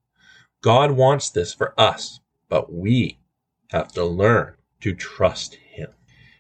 God 0.62 0.92
wants 0.92 1.30
this 1.30 1.54
for 1.54 1.74
us, 1.80 2.20
but 2.50 2.72
we 2.72 3.20
have 3.72 3.92
to 3.94 4.06
learn 4.06 4.56
to 4.82 4.94
trust 4.94 5.56
him. 5.56 5.90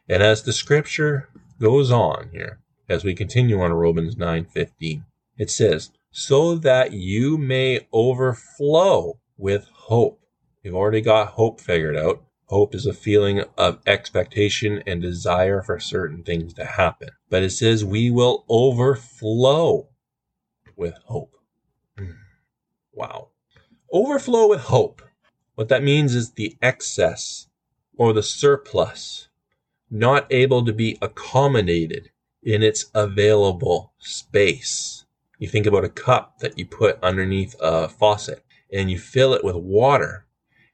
And 0.07 0.21
as 0.21 0.43
the 0.43 0.53
scripture 0.53 1.29
goes 1.59 1.91
on 1.91 2.29
here, 2.31 2.59
as 2.89 3.03
we 3.03 3.13
continue 3.13 3.59
on 3.62 3.74
Romans 3.74 4.15
9:15, 4.15 5.05
it 5.38 5.50
says, 5.50 5.91
"So 6.12 6.55
that 6.55 6.93
you 6.93 7.38
may 7.38 7.88
overflow 7.91 9.19
with 9.38 9.65
hope." 9.65 10.21
You've 10.63 10.75
already 10.75 11.01
got 11.01 11.29
hope 11.29 11.59
figured 11.59 11.95
out. 11.95 12.24
Hope 12.48 12.74
is 12.74 12.86
a 12.86 12.94
feeling 12.94 13.44
of 13.58 13.82
expectation 13.86 14.82
and 14.88 15.01
desire 15.01 15.62
for 15.62 15.80
certain 15.80 16.24
things 16.24 16.54
to 16.54 16.63
happen. 16.63 17.10
But 17.30 17.44
it 17.44 17.50
says 17.50 17.84
we 17.84 18.10
will 18.10 18.46
overflow 18.48 19.89
with 20.77 20.96
hope. 21.06 21.36
Hmm. 21.98 22.12
Wow. 22.94 23.30
Overflow 23.92 24.48
with 24.48 24.62
hope. 24.62 25.01
What 25.56 25.68
that 25.70 25.84
means 25.84 26.16
is 26.16 26.32
the 26.32 26.56
excess 26.62 27.48
or 27.98 28.13
the 28.13 28.24
surplus, 28.24 29.27
not 29.89 30.25
able 30.32 30.63
to 30.63 30.72
be 30.72 30.98
accommodated 31.01 32.12
in 32.44 32.63
its 32.63 32.86
available 32.94 33.92
space. 33.98 35.06
You 35.38 35.50
think 35.50 35.66
about 35.66 35.84
a 35.84 35.89
cup 35.89 36.39
that 36.39 36.58
you 36.58 36.66
put 36.66 37.04
underneath 37.04 37.56
a 37.60 37.89
faucet 37.89 38.46
and 38.72 38.89
you 38.89 38.98
fill 38.98 39.34
it 39.34 39.44
with 39.44 39.56
water 39.56 40.26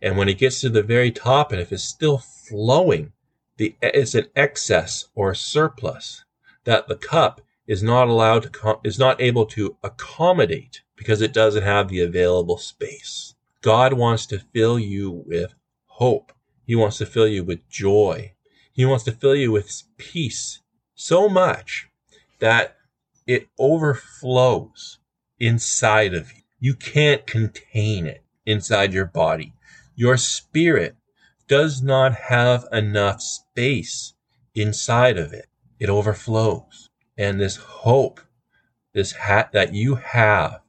and 0.04 0.18
when 0.18 0.28
it 0.28 0.38
gets 0.38 0.60
to 0.62 0.70
the 0.70 0.84
very 0.84 1.12
top, 1.12 1.54
and 1.54 1.62
if 1.62 1.72
it's 1.72 1.82
still 1.82 2.18
flowing, 2.18 3.14
the, 3.56 3.74
it's 3.82 4.14
an 4.14 4.26
excess 4.36 5.06
or 5.16 5.34
surplus 5.34 6.26
that 6.66 6.90
the 6.90 6.98
cup 6.98 7.40
is 7.68 7.82
not 7.82 8.10
allowed 8.10 8.52
to, 8.52 8.80
is 8.84 9.00
not 9.00 9.22
able 9.22 9.46
to 9.46 9.78
accommodate 9.82 10.82
because 10.98 11.22
it 11.22 11.32
doesn't 11.32 11.64
have 11.64 11.88
the 11.88 12.02
available 12.02 12.58
space. 12.58 13.36
God 13.62 13.94
wants 13.94 14.26
to 14.26 14.40
fill 14.40 14.78
you 14.78 15.24
with 15.26 15.54
hope. 15.86 16.34
He 16.68 16.76
wants 16.76 16.98
to 16.98 17.06
fill 17.06 17.28
you 17.28 17.46
with 17.46 17.70
joy. 17.70 18.34
He 18.74 18.86
wants 18.86 19.06
to 19.06 19.14
fill 19.14 19.36
you 19.36 19.54
with 19.54 19.84
peace 19.98 20.60
so 20.96 21.30
much 21.30 21.88
that 22.40 22.76
it 23.26 23.48
overflows 23.58 25.00
inside 25.40 26.14
of 26.14 26.34
you. 26.34 26.42
You 26.60 26.76
can't 26.76 27.26
contain 27.26 28.06
it 28.06 28.22
inside 28.46 28.94
your 28.94 29.06
body. 29.06 29.54
Your 29.96 30.18
spirit 30.18 30.96
does 31.48 31.82
not 31.82 32.16
have 32.16 32.66
enough 32.72 33.22
space 33.22 34.14
inside 34.56 35.18
of 35.18 35.34
it. 35.34 35.48
It 35.80 35.90
overflows. 35.90 36.90
And 37.18 37.40
this 37.40 37.58
hope, 37.58 38.20
this 38.94 39.12
hat 39.12 39.52
that 39.52 39.74
you 39.74 39.96
have, 39.96 40.62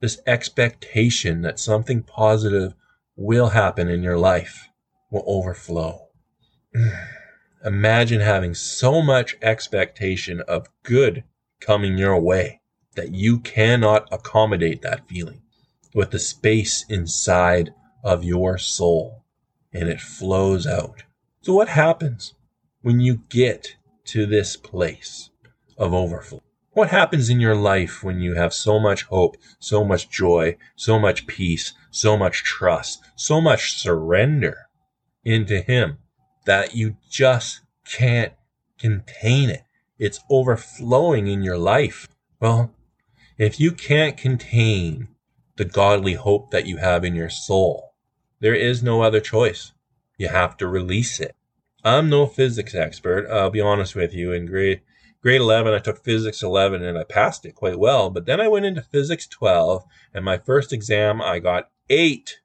this 0.00 0.20
expectation 0.26 1.42
that 1.42 1.60
something 1.60 2.02
positive 2.02 2.74
will 3.16 3.50
happen 3.50 3.88
in 3.88 4.02
your 4.02 4.18
life 4.18 4.68
will 5.10 5.24
overflow. 5.26 6.08
Imagine 7.64 8.20
having 8.20 8.54
so 8.54 9.00
much 9.00 9.36
expectation 9.42 10.40
of 10.48 10.66
good 10.82 11.22
coming 11.60 11.96
your 11.96 12.20
way 12.20 12.60
that 12.96 13.14
you 13.14 13.38
cannot 13.38 14.08
accommodate 14.10 14.82
that 14.82 15.06
feeling 15.08 15.42
with 15.94 16.10
the 16.10 16.18
space 16.18 16.84
inside 16.88 17.72
of 18.02 18.24
your 18.24 18.58
soul 18.58 19.24
and 19.72 19.88
it 19.88 20.00
flows 20.00 20.66
out. 20.66 21.04
So, 21.40 21.54
what 21.54 21.68
happens 21.68 22.34
when 22.82 23.00
you 23.00 23.20
get 23.28 23.76
to 24.06 24.26
this 24.26 24.56
place 24.56 25.30
of 25.78 25.94
overflow? 25.94 26.42
What 26.72 26.88
happens 26.88 27.28
in 27.28 27.38
your 27.38 27.54
life 27.54 28.02
when 28.02 28.20
you 28.20 28.34
have 28.34 28.54
so 28.54 28.78
much 28.80 29.04
hope, 29.04 29.36
so 29.58 29.84
much 29.84 30.08
joy, 30.08 30.56
so 30.74 30.98
much 30.98 31.26
peace, 31.26 31.74
so 31.90 32.16
much 32.16 32.44
trust, 32.44 33.02
so 33.14 33.40
much 33.40 33.78
surrender 33.78 34.68
into 35.24 35.60
Him 35.60 35.98
that 36.46 36.74
you 36.74 36.96
just 37.10 37.60
can't 37.84 38.32
contain 38.78 39.50
it? 39.50 39.64
It's 39.98 40.20
overflowing 40.30 41.26
in 41.26 41.42
your 41.42 41.58
life. 41.58 42.08
Well, 42.40 42.74
if 43.36 43.60
you 43.60 43.72
can't 43.72 44.16
contain 44.16 45.08
the 45.56 45.64
godly 45.64 46.14
hope 46.14 46.50
that 46.52 46.66
you 46.66 46.78
have 46.78 47.04
in 47.04 47.14
your 47.14 47.30
soul, 47.30 47.91
there 48.42 48.54
is 48.56 48.82
no 48.82 49.02
other 49.02 49.20
choice. 49.20 49.70
You 50.18 50.28
have 50.28 50.56
to 50.56 50.66
release 50.66 51.20
it. 51.20 51.36
I'm 51.84 52.10
no 52.10 52.26
physics 52.26 52.74
expert. 52.74 53.28
I'll 53.30 53.50
be 53.50 53.60
honest 53.60 53.94
with 53.94 54.12
you. 54.12 54.32
In 54.32 54.46
grade 54.46 54.80
grade 55.22 55.40
11, 55.40 55.72
I 55.72 55.78
took 55.78 56.02
physics 56.02 56.42
11 56.42 56.82
and 56.82 56.98
I 56.98 57.04
passed 57.04 57.46
it 57.46 57.54
quite 57.54 57.78
well. 57.78 58.10
But 58.10 58.26
then 58.26 58.40
I 58.40 58.48
went 58.48 58.66
into 58.66 58.82
physics 58.82 59.28
12, 59.28 59.84
and 60.12 60.24
my 60.24 60.38
first 60.38 60.72
exam 60.72 61.22
I 61.22 61.38
got 61.38 61.70
eight 61.88 62.40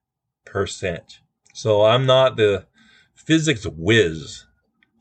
percent. 0.46 1.20
So 1.56 1.84
I'm 1.84 2.06
not 2.06 2.38
the 2.38 2.68
physics 3.16 3.66
whiz 3.66 4.46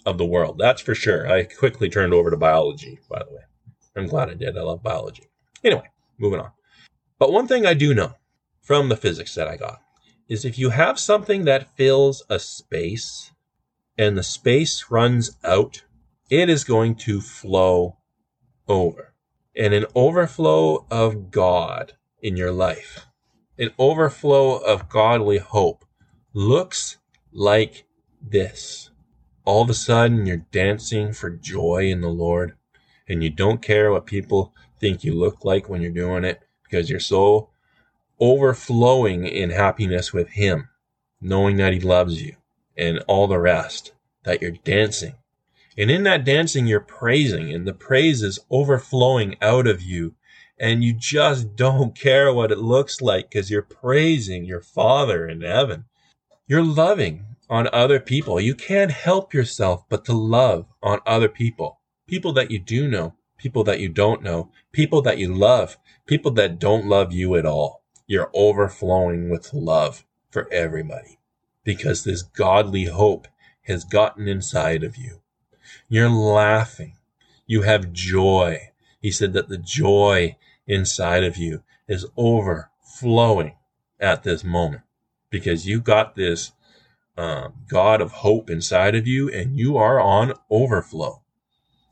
of 0.07 0.17
the 0.17 0.25
world. 0.25 0.57
That's 0.59 0.81
for 0.81 0.95
sure. 0.95 1.31
I 1.31 1.45
quickly 1.45 1.91
turned 1.91 2.15
over 2.15 2.31
to 2.31 2.39
biology, 2.39 2.99
by 3.11 3.19
the 3.19 3.35
way. 3.35 3.43
I'm 3.95 4.07
glad 4.07 4.31
I 4.31 4.35
did. 4.35 4.57
I 4.57 4.63
love 4.63 4.83
biology. 4.83 5.25
Anyway, 5.63 5.91
moving 6.19 6.41
on. 6.41 6.53
But 7.19 7.33
one 7.33 7.47
thing 7.47 7.67
I 7.67 7.75
do 7.75 7.93
know 7.93 8.15
from 8.63 8.89
the 8.89 8.97
physics 8.97 9.35
that 9.35 9.47
I 9.47 9.59
got 9.59 9.83
is 10.29 10.45
if 10.45 10.59
you 10.59 10.71
have 10.71 10.99
something 10.99 11.45
that 11.45 11.77
fills 11.77 12.23
a 12.29 12.39
space 12.39 13.33
and 13.99 14.17
the 14.17 14.23
space 14.23 14.87
runs 14.91 15.37
out, 15.45 15.85
it 16.31 16.49
is 16.49 16.65
going 16.65 16.95
to 16.95 17.21
flow 17.21 17.97
over. 18.69 19.15
And 19.57 19.73
an 19.73 19.87
overflow 19.95 20.87
of 20.91 21.31
God 21.31 21.95
in 22.21 22.37
your 22.37 22.53
life, 22.53 23.07
an 23.59 23.71
overflow 23.79 24.57
of 24.57 24.89
godly 24.89 25.39
hope 25.39 25.85
looks 26.35 26.99
like 27.33 27.85
this. 28.21 28.91
All 29.45 29.63
of 29.63 29.71
a 29.71 29.75
sudden, 29.75 30.27
you're 30.27 30.45
dancing 30.51 31.13
for 31.13 31.31
joy 31.31 31.89
in 31.91 32.01
the 32.01 32.09
Lord. 32.09 32.55
and 33.09 33.23
you 33.23 33.31
don't 33.31 33.63
care 33.63 33.93
what 33.93 34.07
people 34.07 34.53
think 34.81 35.05
you 35.05 35.15
look 35.15 35.45
like 35.45 35.69
when 35.69 35.81
you're 35.81 35.91
doing 35.91 36.25
it 36.25 36.41
because 36.65 36.91
you're 36.91 37.01
so 37.01 37.51
overflowing 38.21 39.27
in 39.27 39.51
happiness 39.51 40.13
with 40.13 40.31
Him, 40.31 40.69
knowing 41.21 41.57
that 41.57 41.73
He 41.73 41.81
loves 41.81 42.23
you 42.23 42.37
and 42.77 42.99
all 43.09 43.27
the 43.27 43.39
rest, 43.39 43.93
that 44.25 44.43
you're 44.43 44.53
dancing. 44.53 45.15
And 45.79 45.91
in 45.91 46.05
that 46.05 46.25
dancing, 46.25 46.67
you're 46.67 46.81
praising, 46.81 47.53
and 47.53 47.67
the 47.67 47.75
praise 47.75 48.23
is 48.23 48.39
overflowing 48.51 49.37
out 49.43 49.67
of 49.67 49.83
you. 49.83 50.15
And 50.59 50.83
you 50.83 50.95
just 50.95 51.55
don't 51.57 51.95
care 51.95 52.33
what 52.33 52.51
it 52.51 52.59
looks 52.59 53.01
like 53.01 53.31
because 53.31 53.51
you're 53.51 53.63
praising 53.63 54.45
your 54.45 54.63
Father 54.63 55.29
in 55.29 55.43
heaven. 55.43 55.85
You're 56.47 56.65
loving 56.65 57.27
on 57.51 57.69
other 57.73 58.01
people. 58.01 58.41
You 58.41 58.55
can't 58.55 58.91
help 58.91 59.35
yourself 59.35 59.85
but 59.89 60.05
to 60.07 60.13
love 60.13 60.67
on 60.83 61.01
other 61.07 61.29
people. 61.29 61.81
People 62.07 62.33
that 62.35 62.51
you 62.51 62.59
do 62.59 62.89
know, 62.89 63.15
people 63.37 63.65
that 63.65 63.81
you 63.81 63.89
don't 63.89 64.23
know, 64.23 64.51
people 64.73 65.03
that 65.03 65.19
you 65.19 65.35
love, 65.35 65.77
people 66.07 66.31
that 66.33 66.59
don't 66.59 66.87
love 66.87 67.13
you 67.13 67.35
at 67.37 67.45
all. 67.45 67.83
You're 68.07 68.31
overflowing 68.35 69.31
with 69.31 69.53
love 69.53 70.05
for 70.31 70.49
everybody 70.53 71.19
because 71.65 72.05
this 72.05 72.23
godly 72.23 72.85
hope 72.85 73.27
has 73.63 73.85
gotten 73.85 74.29
inside 74.29 74.85
of 74.85 74.97
you. 74.97 75.21
You're 75.89 76.11
laughing. 76.11 76.95
You 77.47 77.63
have 77.63 77.93
joy. 77.93 78.71
He 79.01 79.11
said 79.11 79.33
that 79.33 79.49
the 79.49 79.59
joy 79.59 80.37
inside 80.67 81.25
of 81.25 81.37
you 81.37 81.63
is 81.89 82.07
overflowing 82.17 83.57
at 83.99 84.23
this 84.23 84.45
moment 84.45 84.83
because 85.31 85.67
you 85.67 85.81
got 85.81 86.15
this 86.15 86.53
um, 87.17 87.55
God 87.67 88.01
of 88.01 88.13
hope 88.13 88.51
inside 88.51 88.95
of 88.95 89.07
you 89.07 89.29
and 89.31 89.59
you 89.59 89.77
are 89.77 90.01
on 90.01 90.35
overflow 90.51 91.23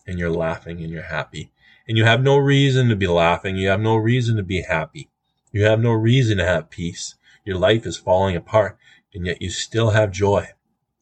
and 0.07 0.19
you're 0.19 0.31
laughing 0.31 0.83
and 0.83 0.91
you're 0.91 1.03
happy 1.03 1.51
and 1.89 1.97
you 1.97 2.05
have 2.05 2.23
no 2.23 2.37
reason 2.37 2.89
to 2.89 2.97
be 2.97 3.07
laughing. 3.07 3.57
You 3.57 3.69
have 3.69 3.81
no 3.81 3.97
reason 3.97 4.37
to 4.37 4.43
be 4.43 4.63
happy. 4.63 5.11
You 5.55 5.63
have 5.67 5.79
no 5.79 5.93
reason 5.93 6.39
to 6.39 6.45
have 6.45 6.69
peace. 6.69 7.15
Your 7.45 7.57
life 7.57 7.87
is 7.87 7.97
falling 7.97 8.35
apart 8.35 8.77
and 9.15 9.25
yet 9.25 9.41
you 9.41 9.51
still 9.51 9.91
have 9.91 10.11
joy 10.11 10.49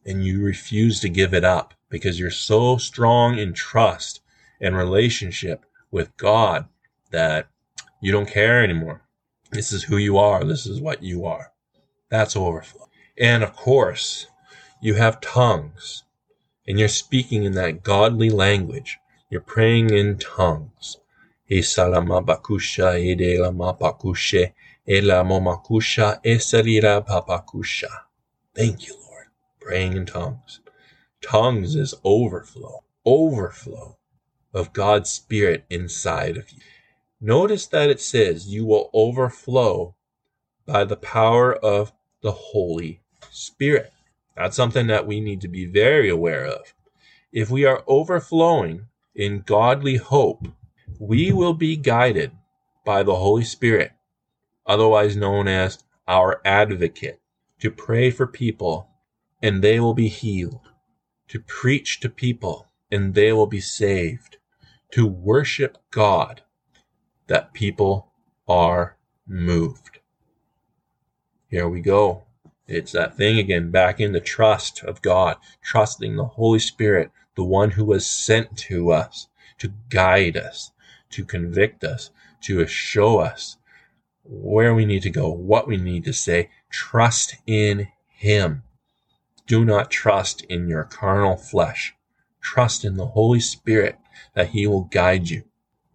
and 0.05 0.23
you 0.23 0.43
refuse 0.43 0.99
to 0.99 1.09
give 1.09 1.33
it 1.33 1.43
up 1.43 1.73
because 1.89 2.19
you're 2.19 2.29
so 2.29 2.77
strong 2.77 3.39
in 3.39 3.53
trust 3.53 4.21
and 4.61 4.77
relationship 4.77 5.65
with 5.89 6.15
God 6.17 6.67
that 7.09 7.47
you 7.99 8.11
don't 8.11 8.29
care 8.29 8.63
anymore. 8.63 9.01
This 9.49 9.71
is 9.71 9.85
who 9.85 9.97
you 9.97 10.19
are. 10.19 10.43
This 10.43 10.67
is 10.67 10.79
what 10.79 11.01
you 11.01 11.25
are. 11.25 11.51
That's 12.09 12.35
overflow. 12.35 12.89
And 13.17 13.41
of 13.41 13.55
course, 13.55 14.27
you 14.79 14.93
have 14.93 15.19
tongues 15.19 16.03
and 16.67 16.77
you're 16.77 16.89
speaking 16.89 17.43
in 17.43 17.53
that 17.53 17.81
godly 17.81 18.29
language. 18.29 18.99
You're 19.31 19.41
praying 19.41 19.89
in 19.89 20.19
tongues. 20.19 20.97
Thank 28.55 28.87
you, 28.87 28.95
Lord. 28.95 29.27
Praying 29.59 29.93
in 29.93 30.05
tongues. 30.05 30.61
Tongues 31.21 31.75
is 31.75 31.93
overflow, 32.03 32.83
overflow 33.05 33.97
of 34.53 34.73
God's 34.73 35.09
Spirit 35.09 35.65
inside 35.69 36.37
of 36.37 36.51
you. 36.51 36.59
Notice 37.19 37.67
that 37.67 37.89
it 37.89 37.99
says 37.99 38.47
you 38.47 38.65
will 38.65 38.89
overflow 38.93 39.95
by 40.65 40.85
the 40.85 40.97
power 40.97 41.53
of 41.53 41.91
the 42.21 42.31
Holy 42.31 43.01
Spirit. 43.31 43.91
That's 44.35 44.55
something 44.55 44.87
that 44.87 45.07
we 45.07 45.19
need 45.19 45.41
to 45.41 45.47
be 45.47 45.65
very 45.65 46.09
aware 46.09 46.45
of. 46.45 46.73
If 47.31 47.49
we 47.49 47.65
are 47.65 47.83
overflowing 47.87 48.87
in 49.15 49.41
godly 49.41 49.97
hope, 49.97 50.47
we 50.99 51.31
will 51.31 51.53
be 51.53 51.75
guided 51.75 52.31
by 52.85 53.03
the 53.03 53.15
Holy 53.15 53.43
Spirit, 53.43 53.91
otherwise 54.65 55.15
known 55.15 55.47
as 55.47 55.83
our 56.07 56.41
advocate, 56.45 57.19
to 57.59 57.71
pray 57.71 58.11
for 58.11 58.27
people 58.27 58.89
and 59.41 59.61
they 59.61 59.79
will 59.79 59.93
be 59.93 60.07
healed, 60.07 60.69
to 61.27 61.39
preach 61.39 61.99
to 61.99 62.09
people 62.09 62.67
and 62.91 63.13
they 63.13 63.33
will 63.33 63.47
be 63.47 63.61
saved, 63.61 64.37
to 64.91 65.05
worship 65.07 65.77
God 65.91 66.41
that 67.27 67.53
people 67.53 68.11
are 68.47 68.97
moved. 69.27 69.99
Here 71.47 71.67
we 71.67 71.81
go. 71.81 72.23
It's 72.67 72.91
that 72.93 73.17
thing 73.17 73.39
again, 73.39 73.71
back 73.71 73.99
in 73.99 74.11
the 74.11 74.19
trust 74.19 74.83
of 74.83 75.01
God, 75.01 75.37
trusting 75.61 76.15
the 76.15 76.25
Holy 76.25 76.59
Spirit, 76.59 77.11
the 77.35 77.43
one 77.43 77.71
who 77.71 77.85
was 77.85 78.05
sent 78.05 78.57
to 78.57 78.91
us 78.91 79.27
to 79.59 79.73
guide 79.89 80.37
us, 80.37 80.71
to 81.13 81.25
convict 81.25 81.83
us, 81.83 82.11
to 82.41 82.65
show 82.67 83.19
us 83.19 83.57
where 84.23 84.73
we 84.73 84.85
need 84.85 85.01
to 85.03 85.09
go, 85.09 85.29
what 85.29 85.67
we 85.67 85.77
need 85.77 86.05
to 86.05 86.13
say. 86.13 86.49
Trust 86.71 87.35
in 87.45 87.87
Him. 88.07 88.63
Do 89.47 89.65
not 89.65 89.91
trust 89.91 90.43
in 90.43 90.67
your 90.67 90.83
carnal 90.83 91.35
flesh. 91.35 91.93
Trust 92.41 92.85
in 92.85 92.97
the 92.97 93.07
Holy 93.07 93.39
Spirit 93.39 93.97
that 94.33 94.49
He 94.49 94.67
will 94.67 94.83
guide 94.83 95.29
you, 95.29 95.43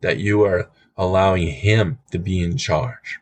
that 0.01 0.19
you 0.19 0.43
are 0.45 0.71
allowing 0.97 1.49
Him 1.49 1.99
to 2.11 2.19
be 2.19 2.43
in 2.43 2.57
charge 2.57 3.21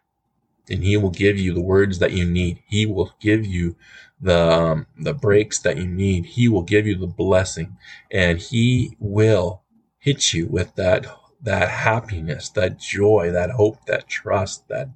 and 0.69 0.83
he 0.83 0.97
will 0.97 1.11
give 1.11 1.39
you 1.39 1.55
the 1.55 1.61
words 1.61 1.99
that 1.99 2.13
you 2.13 2.25
need. 2.25 2.63
He 2.67 2.87
will 2.87 3.13
give 3.21 3.47
you 3.47 3.77
the 4.21 4.53
um, 4.53 4.87
the 4.99 5.15
breaks 5.15 5.59
that 5.61 5.77
you 5.77 5.87
need. 5.87 6.27
He 6.27 6.49
will 6.49 6.63
give 6.63 6.87
you 6.87 6.97
the 6.97 7.07
blessing, 7.07 7.77
and 8.11 8.39
he 8.41 8.97
will 8.99 9.63
hit 9.99 10.33
you 10.33 10.47
with 10.47 10.75
that 10.77 11.07
that 11.47 11.69
happiness, 11.69 12.49
that 12.49 12.77
joy, 12.77 13.31
that 13.31 13.51
hope, 13.51 13.87
that 13.87 14.09
trust, 14.09 14.67
that 14.67 14.91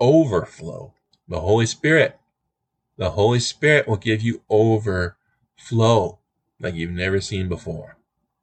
overflow. 0.00 0.92
The 1.28 1.38
Holy 1.38 1.64
Spirit, 1.64 2.18
the 2.96 3.10
Holy 3.10 3.38
Spirit 3.38 3.86
will 3.86 3.98
give 3.98 4.20
you 4.20 4.42
overflow 4.50 6.18
like 6.58 6.74
you've 6.74 6.90
never 6.90 7.20
seen 7.20 7.48
before. 7.48 7.96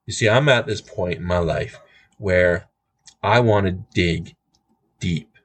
You 0.05 0.13
see, 0.13 0.29
I'm 0.29 0.47
at 0.47 0.67
this 0.67 0.79
point 0.79 1.17
in 1.17 1.25
my 1.25 1.39
life 1.39 1.81
where 2.17 2.69
I 3.21 3.41
want 3.41 3.65
to 3.65 3.83
dig 3.93 4.37
deep 5.01 5.37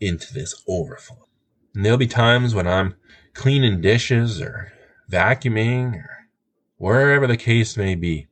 into 0.00 0.34
this 0.34 0.64
overflow. 0.66 1.28
And 1.76 1.84
there'll 1.84 1.96
be 1.96 2.08
times 2.08 2.56
when 2.56 2.66
I'm 2.66 2.96
cleaning 3.34 3.80
dishes 3.80 4.40
or 4.40 4.72
vacuuming 5.08 5.94
or 5.94 6.26
wherever 6.76 7.28
the 7.28 7.36
case 7.36 7.76
may 7.76 7.94
be, 7.94 8.26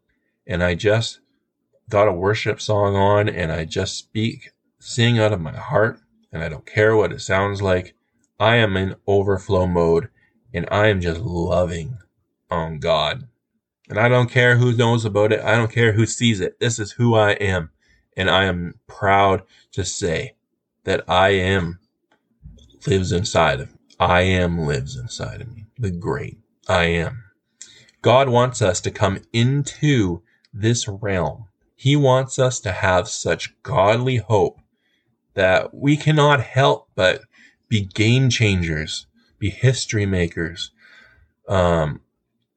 and 0.49 0.65
I 0.65 0.75
just 0.75 1.21
got 1.89 2.09
a 2.09 2.13
worship 2.13 2.61
song 2.61 2.97
on 2.97 3.29
and 3.29 3.53
I 3.53 3.65
just 3.65 3.97
speak, 3.97 4.51
sing 4.79 5.19
out 5.19 5.33
of 5.33 5.41
my 5.41 5.57
heart, 5.57 6.01
and 6.33 6.43
I 6.43 6.49
don't 6.49 6.67
care 6.67 6.97
what 6.97 7.13
it 7.13 7.21
sounds 7.21 7.63
like. 7.63 7.95
I 8.41 8.57
am 8.57 8.77
in 8.77 8.97
overflow 9.07 9.67
mode 9.67 10.09
and 10.53 10.67
I 10.71 10.89
am 10.89 11.01
just 11.01 11.21
loving 11.21 11.99
on 12.51 12.79
God. 12.79 13.29
And 13.89 13.99
I 13.99 14.09
don't 14.09 14.31
care 14.31 14.57
who 14.57 14.73
knows 14.73 15.05
about 15.05 15.33
it. 15.33 15.41
I 15.41 15.57
don't 15.57 15.73
care 15.73 15.93
who 15.93 16.07
sees 16.07 16.41
it. 16.41 16.59
This 16.59 16.79
is 16.79 16.93
who 16.93 17.15
I 17.15 17.33
am. 17.33 17.71
And 18.17 18.31
I 18.31 18.45
am 18.45 18.75
proud 18.87 19.43
to 19.73 19.85
say 19.85 20.37
that 20.85 21.05
I 21.09 21.31
am 21.31 21.81
lives 22.87 23.13
inside 23.13 23.61
of 23.61 23.73
me. 23.73 23.79
I 24.01 24.23
am 24.23 24.59
lives 24.59 24.97
inside 24.97 25.41
of 25.41 25.55
me. 25.55 25.67
The 25.79 25.91
great 25.91 26.39
I 26.69 26.85
am. 26.85 27.25
God 28.03 28.29
wants 28.29 28.63
us 28.63 28.81
to 28.83 28.91
come 28.91 29.21
into 29.33 30.23
this 30.53 30.89
realm. 30.89 31.47
He 31.75 31.97
wants 31.97 32.39
us 32.39 32.61
to 32.61 32.73
have 32.73 33.09
such 33.09 33.61
godly 33.63 34.17
hope 34.17 34.61
that 35.35 35.75
we 35.75 35.97
cannot 35.97 36.41
help 36.41 36.89
but 36.95 37.23
be 37.69 37.83
game 37.83 38.31
changers, 38.31 39.07
be 39.39 39.51
history 39.51 40.07
makers, 40.07 40.71
um, 41.49 42.01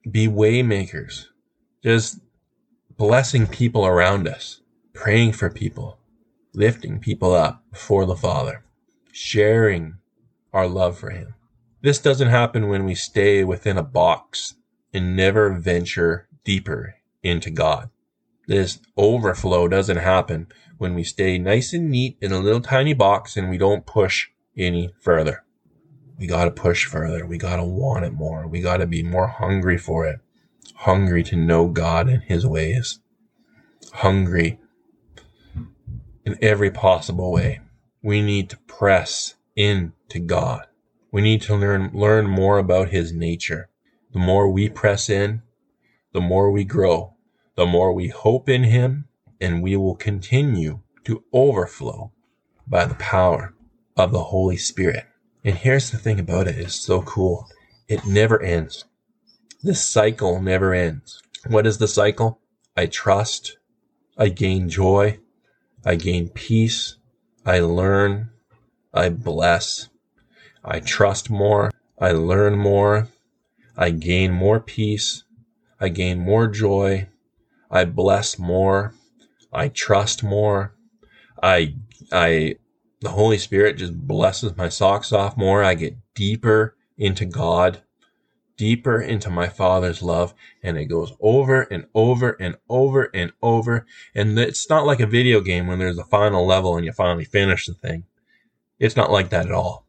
be 0.08 0.28
way 0.28 0.62
makers, 0.62 1.28
just 1.82 2.20
blessing 2.96 3.46
people 3.46 3.84
around 3.84 4.28
us, 4.28 4.60
praying 4.92 5.32
for 5.32 5.50
people, 5.50 5.98
lifting 6.54 6.98
people 6.98 7.34
up 7.34 7.62
before 7.70 8.06
the 8.06 8.16
Father, 8.16 8.64
sharing 9.12 9.98
our 10.52 10.68
love 10.68 10.98
for 10.98 11.10
Him. 11.10 11.34
This 11.82 11.98
doesn't 11.98 12.28
happen 12.28 12.68
when 12.68 12.84
we 12.84 12.94
stay 12.94 13.44
within 13.44 13.76
a 13.76 13.82
box 13.82 14.54
and 14.92 15.14
never 15.14 15.50
venture 15.50 16.28
deeper 16.44 16.96
into 17.22 17.50
God. 17.50 17.90
This 18.48 18.80
overflow 18.96 19.68
doesn't 19.68 19.98
happen 19.98 20.48
when 20.78 20.94
we 20.94 21.04
stay 21.04 21.36
nice 21.38 21.74
and 21.74 21.90
neat 21.90 22.16
in 22.22 22.32
a 22.32 22.40
little 22.40 22.62
tiny 22.62 22.94
box 22.94 23.36
and 23.36 23.50
we 23.50 23.58
don't 23.58 23.84
push 23.84 24.28
any 24.56 24.94
further. 25.00 25.44
We 26.18 26.26
got 26.26 26.46
to 26.46 26.50
push 26.50 26.86
further. 26.86 27.26
We 27.26 27.36
got 27.36 27.56
to 27.56 27.64
want 27.64 28.06
it 28.06 28.14
more. 28.14 28.48
We 28.48 28.62
got 28.62 28.78
to 28.78 28.86
be 28.86 29.02
more 29.02 29.28
hungry 29.28 29.76
for 29.76 30.06
it. 30.06 30.20
Hungry 30.76 31.22
to 31.24 31.36
know 31.36 31.68
God 31.68 32.08
and 32.08 32.22
His 32.22 32.46
ways. 32.46 33.00
Hungry 33.92 34.58
in 36.24 36.36
every 36.40 36.70
possible 36.70 37.30
way. 37.30 37.60
We 38.02 38.22
need 38.22 38.48
to 38.50 38.58
press 38.60 39.34
into 39.56 40.18
God. 40.24 40.66
We 41.12 41.20
need 41.20 41.42
to 41.42 41.54
learn, 41.54 41.90
learn 41.92 42.26
more 42.26 42.58
about 42.58 42.90
his 42.90 43.12
nature. 43.12 43.68
The 44.12 44.18
more 44.18 44.48
we 44.48 44.68
press 44.68 45.10
in, 45.10 45.42
the 46.12 46.20
more 46.20 46.50
we 46.50 46.64
grow, 46.64 47.14
the 47.58 47.66
more 47.66 47.92
we 47.92 48.06
hope 48.06 48.48
in 48.48 48.62
him, 48.62 49.04
and 49.40 49.60
we 49.60 49.74
will 49.74 49.96
continue 49.96 50.78
to 51.02 51.24
overflow 51.32 52.12
by 52.68 52.84
the 52.84 52.94
power 52.94 53.52
of 53.96 54.12
the 54.12 54.22
Holy 54.22 54.56
Spirit. 54.56 55.06
And 55.42 55.56
here's 55.56 55.90
the 55.90 55.98
thing 55.98 56.20
about 56.20 56.46
it, 56.46 56.56
it's 56.56 56.76
so 56.76 57.02
cool. 57.02 57.48
It 57.88 58.06
never 58.06 58.40
ends. 58.40 58.84
This 59.60 59.84
cycle 59.84 60.40
never 60.40 60.72
ends. 60.72 61.20
What 61.48 61.66
is 61.66 61.78
the 61.78 61.88
cycle? 61.88 62.38
I 62.76 62.86
trust, 62.86 63.58
I 64.16 64.28
gain 64.28 64.68
joy, 64.68 65.18
I 65.84 65.96
gain 65.96 66.28
peace, 66.28 66.94
I 67.44 67.58
learn, 67.58 68.30
I 68.94 69.08
bless, 69.08 69.88
I 70.64 70.78
trust 70.78 71.28
more, 71.28 71.72
I 71.98 72.12
learn 72.12 72.56
more, 72.56 73.08
I 73.76 73.90
gain 73.90 74.30
more 74.30 74.60
peace, 74.60 75.24
I 75.80 75.88
gain 75.88 76.20
more 76.20 76.46
joy, 76.46 77.08
I 77.70 77.84
bless 77.84 78.38
more, 78.38 78.94
I 79.52 79.68
trust 79.68 80.22
more, 80.22 80.74
I 81.42 81.74
I 82.12 82.56
the 83.00 83.10
Holy 83.10 83.38
Spirit 83.38 83.76
just 83.76 83.94
blesses 84.06 84.56
my 84.56 84.68
socks 84.68 85.12
off 85.12 85.36
more. 85.36 85.62
I 85.62 85.74
get 85.74 85.96
deeper 86.14 86.76
into 86.96 87.24
God, 87.24 87.82
deeper 88.56 89.00
into 89.00 89.30
my 89.30 89.48
Father's 89.48 90.02
love, 90.02 90.34
and 90.62 90.76
it 90.76 90.86
goes 90.86 91.12
over 91.20 91.62
and 91.62 91.86
over 91.94 92.36
and 92.40 92.56
over 92.68 93.10
and 93.14 93.32
over. 93.40 93.86
And 94.14 94.38
it's 94.38 94.68
not 94.68 94.86
like 94.86 95.00
a 95.00 95.06
video 95.06 95.40
game 95.40 95.66
when 95.66 95.78
there's 95.78 95.98
a 95.98 96.04
final 96.04 96.44
level 96.44 96.76
and 96.76 96.84
you 96.84 96.92
finally 96.92 97.24
finish 97.24 97.66
the 97.66 97.74
thing. 97.74 98.04
It's 98.80 98.96
not 98.96 99.12
like 99.12 99.30
that 99.30 99.46
at 99.46 99.52
all. 99.52 99.86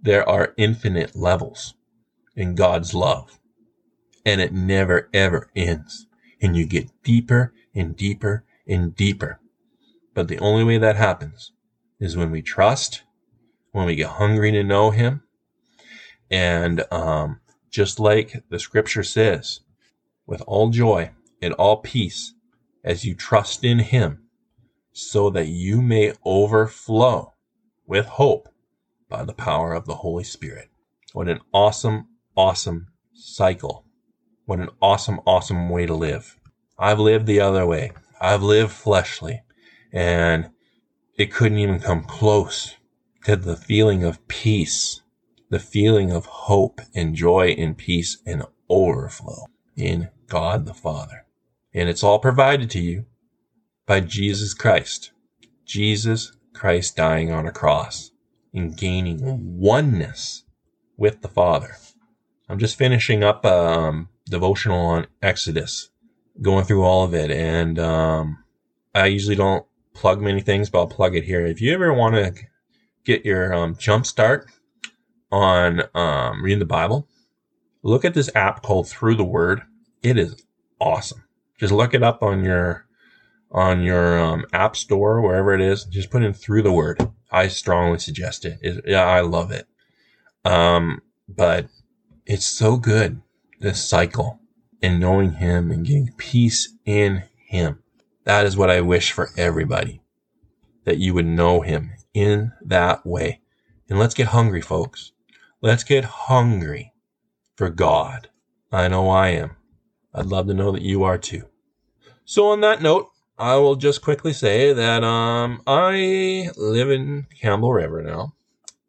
There 0.00 0.28
are 0.28 0.54
infinite 0.56 1.16
levels 1.16 1.74
in 2.36 2.54
God's 2.54 2.94
love, 2.94 3.40
and 4.24 4.40
it 4.40 4.52
never 4.52 5.08
ever 5.12 5.50
ends. 5.56 6.07
And 6.40 6.56
you 6.56 6.66
get 6.66 7.02
deeper 7.02 7.52
and 7.74 7.96
deeper 7.96 8.44
and 8.66 8.94
deeper. 8.94 9.40
But 10.14 10.28
the 10.28 10.38
only 10.38 10.64
way 10.64 10.78
that 10.78 10.96
happens 10.96 11.52
is 12.00 12.16
when 12.16 12.30
we 12.30 12.42
trust, 12.42 13.02
when 13.72 13.86
we 13.86 13.96
get 13.96 14.10
hungry 14.10 14.52
to 14.52 14.62
know 14.62 14.90
Him. 14.90 15.22
And 16.30 16.84
um, 16.92 17.40
just 17.70 17.98
like 17.98 18.44
the 18.50 18.58
scripture 18.58 19.02
says, 19.02 19.60
with 20.26 20.42
all 20.46 20.70
joy 20.70 21.10
and 21.40 21.54
all 21.54 21.78
peace 21.78 22.34
as 22.84 23.04
you 23.04 23.14
trust 23.14 23.64
in 23.64 23.78
Him, 23.78 24.24
so 24.92 25.30
that 25.30 25.46
you 25.46 25.80
may 25.80 26.12
overflow 26.24 27.32
with 27.86 28.06
hope 28.06 28.48
by 29.08 29.24
the 29.24 29.32
power 29.32 29.72
of 29.72 29.86
the 29.86 29.96
Holy 29.96 30.24
Spirit. 30.24 30.68
What 31.12 31.28
an 31.28 31.40
awesome, 31.52 32.08
awesome 32.36 32.88
cycle. 33.14 33.84
What 34.48 34.60
an 34.60 34.70
awesome, 34.80 35.20
awesome 35.26 35.68
way 35.68 35.84
to 35.84 35.92
live. 35.92 36.38
I've 36.78 36.98
lived 36.98 37.26
the 37.26 37.38
other 37.38 37.66
way. 37.66 37.92
I've 38.18 38.42
lived 38.42 38.72
fleshly 38.72 39.42
and 39.92 40.48
it 41.18 41.30
couldn't 41.30 41.58
even 41.58 41.80
come 41.80 42.02
close 42.02 42.74
to 43.24 43.36
the 43.36 43.56
feeling 43.56 44.04
of 44.04 44.26
peace, 44.26 45.02
the 45.50 45.58
feeling 45.58 46.10
of 46.10 46.24
hope 46.24 46.80
and 46.94 47.14
joy 47.14 47.48
and 47.58 47.76
peace 47.76 48.22
and 48.24 48.42
overflow 48.70 49.44
in 49.76 50.08
God 50.28 50.64
the 50.64 50.72
Father. 50.72 51.26
And 51.74 51.90
it's 51.90 52.02
all 52.02 52.18
provided 52.18 52.70
to 52.70 52.80
you 52.80 53.04
by 53.84 54.00
Jesus 54.00 54.54
Christ. 54.54 55.12
Jesus 55.66 56.32
Christ 56.54 56.96
dying 56.96 57.30
on 57.30 57.46
a 57.46 57.52
cross 57.52 58.12
and 58.54 58.74
gaining 58.74 59.58
oneness 59.58 60.44
with 60.96 61.20
the 61.20 61.28
Father. 61.28 61.76
I'm 62.48 62.58
just 62.58 62.78
finishing 62.78 63.22
up 63.22 63.44
um, 63.44 64.08
devotional 64.28 64.78
on 64.78 65.06
Exodus, 65.22 65.90
going 66.40 66.64
through 66.64 66.84
all 66.84 67.04
of 67.04 67.14
it, 67.14 67.30
and 67.30 67.78
um, 67.78 68.44
I 68.94 69.06
usually 69.06 69.36
don't 69.36 69.66
plug 69.94 70.20
many 70.20 70.40
things, 70.40 70.70
but 70.70 70.78
I'll 70.78 70.86
plug 70.86 71.16
it 71.16 71.24
here. 71.24 71.44
If 71.44 71.60
you 71.60 71.72
ever 71.74 71.92
want 71.92 72.14
to 72.14 72.34
get 73.04 73.24
your 73.24 73.52
um, 73.52 73.76
jump 73.76 74.06
start 74.06 74.50
on 75.32 75.82
um, 75.94 76.42
reading 76.42 76.58
the 76.58 76.64
Bible, 76.64 77.08
look 77.82 78.04
at 78.04 78.14
this 78.14 78.30
app 78.34 78.62
called 78.62 78.88
Through 78.88 79.16
the 79.16 79.24
Word. 79.24 79.62
It 80.02 80.18
is 80.18 80.44
awesome. 80.80 81.24
Just 81.58 81.72
look 81.72 81.94
it 81.94 82.02
up 82.02 82.22
on 82.22 82.44
your 82.44 82.86
on 83.50 83.80
your 83.80 84.18
um, 84.18 84.44
app 84.52 84.76
store, 84.76 85.20
wherever 85.22 85.54
it 85.54 85.60
is. 85.60 85.84
Just 85.84 86.10
put 86.10 86.22
in 86.22 86.32
Through 86.32 86.62
the 86.62 86.72
Word. 86.72 87.10
I 87.30 87.48
strongly 87.48 87.98
suggest 87.98 88.44
it. 88.44 88.58
it 88.62 88.84
yeah, 88.86 89.04
I 89.04 89.20
love 89.20 89.50
it. 89.50 89.66
Um, 90.44 91.02
but 91.28 91.66
it's 92.26 92.46
so 92.46 92.76
good 92.76 93.20
this 93.60 93.86
cycle 93.86 94.40
and 94.82 95.00
knowing 95.00 95.32
Him 95.32 95.70
and 95.70 95.86
getting 95.86 96.12
peace 96.16 96.74
in 96.84 97.24
Him. 97.46 97.82
That 98.24 98.44
is 98.44 98.56
what 98.56 98.70
I 98.70 98.82
wish 98.82 99.12
for 99.12 99.30
everybody 99.36 100.02
that 100.88 100.98
you 100.98 101.12
would 101.12 101.26
know 101.26 101.60
him 101.60 101.92
in 102.14 102.52
that 102.62 103.04
way. 103.04 103.40
And 103.90 103.98
let's 103.98 104.14
get 104.14 104.28
hungry, 104.28 104.62
folks. 104.62 105.12
Let's 105.60 105.84
get 105.84 106.04
hungry 106.04 106.94
for 107.56 107.68
God. 107.68 108.30
I 108.72 108.88
know 108.88 109.10
I 109.10 109.28
am. 109.28 109.56
I'd 110.14 110.26
love 110.26 110.46
to 110.46 110.54
know 110.54 110.72
that 110.72 110.82
you 110.82 111.04
are 111.04 111.18
too. 111.18 111.44
So 112.24 112.48
on 112.48 112.62
that 112.62 112.80
note, 112.80 113.08
I 113.38 113.56
will 113.56 113.76
just 113.76 114.00
quickly 114.00 114.32
say 114.32 114.72
that 114.72 115.04
um, 115.04 115.62
I 115.66 116.50
live 116.56 116.90
in 116.90 117.26
Campbell 117.38 117.72
River 117.72 118.02
now, 118.02 118.34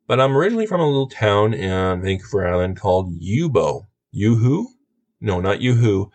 but 0.08 0.22
I'm 0.22 0.38
originally 0.38 0.68
from 0.68 0.80
a 0.80 0.88
little 0.88 1.10
town 1.10 1.54
in 1.54 2.02
Vancouver 2.02 2.48
Island 2.48 2.80
called 2.80 3.14
Youbou. 3.22 3.88
Yoo-hoo? 4.12 4.68
No, 5.22 5.40
not 5.40 5.62
Yoo-hoo. 5.62 6.12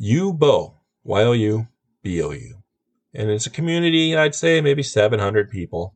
Youbou. 0.00 0.74
Y-O-U 1.04 1.68
BOU. 2.02 2.62
And 3.14 3.30
it's 3.30 3.46
a 3.46 3.50
community, 3.50 4.16
I'd 4.16 4.34
say 4.34 4.60
maybe 4.60 4.82
700 4.82 5.50
people. 5.50 5.94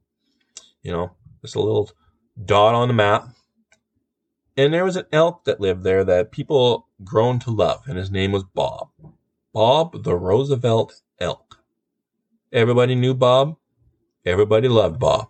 You 0.83 0.93
know, 0.93 1.13
just 1.43 1.55
a 1.55 1.61
little 1.61 1.91
dot 2.45 2.75
on 2.75 2.89
the 2.89 2.95
map. 2.95 3.29
And 4.57 4.73
there 4.75 4.85
was 4.85 4.97
an 4.97 5.07
elk 5.13 5.45
that 5.45 5.61
lived 5.61 5.85
there 5.85 6.05
that 6.05 6.33
people 6.33 6.89
grown 7.05 7.39
to 7.41 7.51
love, 7.51 7.83
and 7.87 7.97
his 7.97 8.11
name 8.11 8.33
was 8.33 8.45
Bob. 8.45 8.89
Bob 9.53 10.03
the 10.03 10.15
Roosevelt 10.15 11.01
elk. 11.21 11.61
Everybody 12.53 12.95
knew 12.95 13.15
Bob. 13.15 13.57
Everybody 14.25 14.69
loved 14.69 14.99
Bob. 14.99 15.29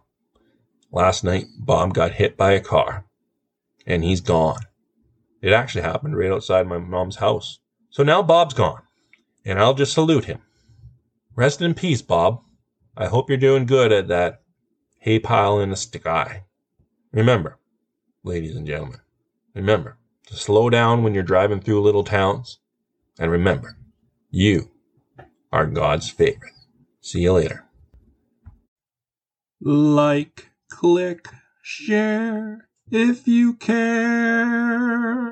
Last 0.90 1.24
night, 1.24 1.46
Bob 1.59 1.92
got 1.92 2.12
hit 2.12 2.37
by 2.37 2.53
a 2.53 2.61
car, 2.61 3.05
and 3.87 4.03
he's 4.03 4.20
gone. 4.20 4.61
It 5.40 5.53
actually 5.53 5.83
happened 5.83 6.16
right 6.16 6.31
outside 6.31 6.66
my 6.66 6.79
mom's 6.79 7.16
house. 7.16 7.61
So 7.90 8.03
now 8.03 8.22
Bob's 8.22 8.55
gone, 8.55 8.83
and 9.44 9.59
I'll 9.59 9.74
just 9.74 9.92
salute 9.92 10.24
him. 10.24 10.40
Rest 11.35 11.62
in 11.62 11.74
peace, 11.74 12.03
Bob. 12.03 12.42
I 12.96 13.07
hope 13.07 13.29
you're 13.29 13.38
doing 13.38 13.66
good 13.66 13.92
at 13.92 14.09
that 14.09 14.42
hay 14.98 15.18
pile 15.18 15.61
in 15.61 15.70
the 15.70 15.77
sky. 15.77 16.44
Remember, 17.12 17.59
ladies 18.24 18.57
and 18.57 18.66
gentlemen, 18.66 19.01
remember 19.55 19.96
to 20.27 20.37
slow 20.37 20.68
down 20.68 21.03
when 21.03 21.14
you're 21.14 21.22
driving 21.22 21.61
through 21.61 21.81
little 21.81 22.05
towns. 22.05 22.59
And 23.18 23.31
remember, 23.31 23.79
you 24.31 24.70
are 25.51 25.66
God's 25.66 26.11
favorite. 26.11 26.53
See 27.01 27.20
you 27.20 27.33
later. 27.33 27.64
Like, 29.61 30.51
click, 30.70 31.29
share 31.62 32.68
if 32.90 33.27
you 33.29 33.55
care. 33.55 35.29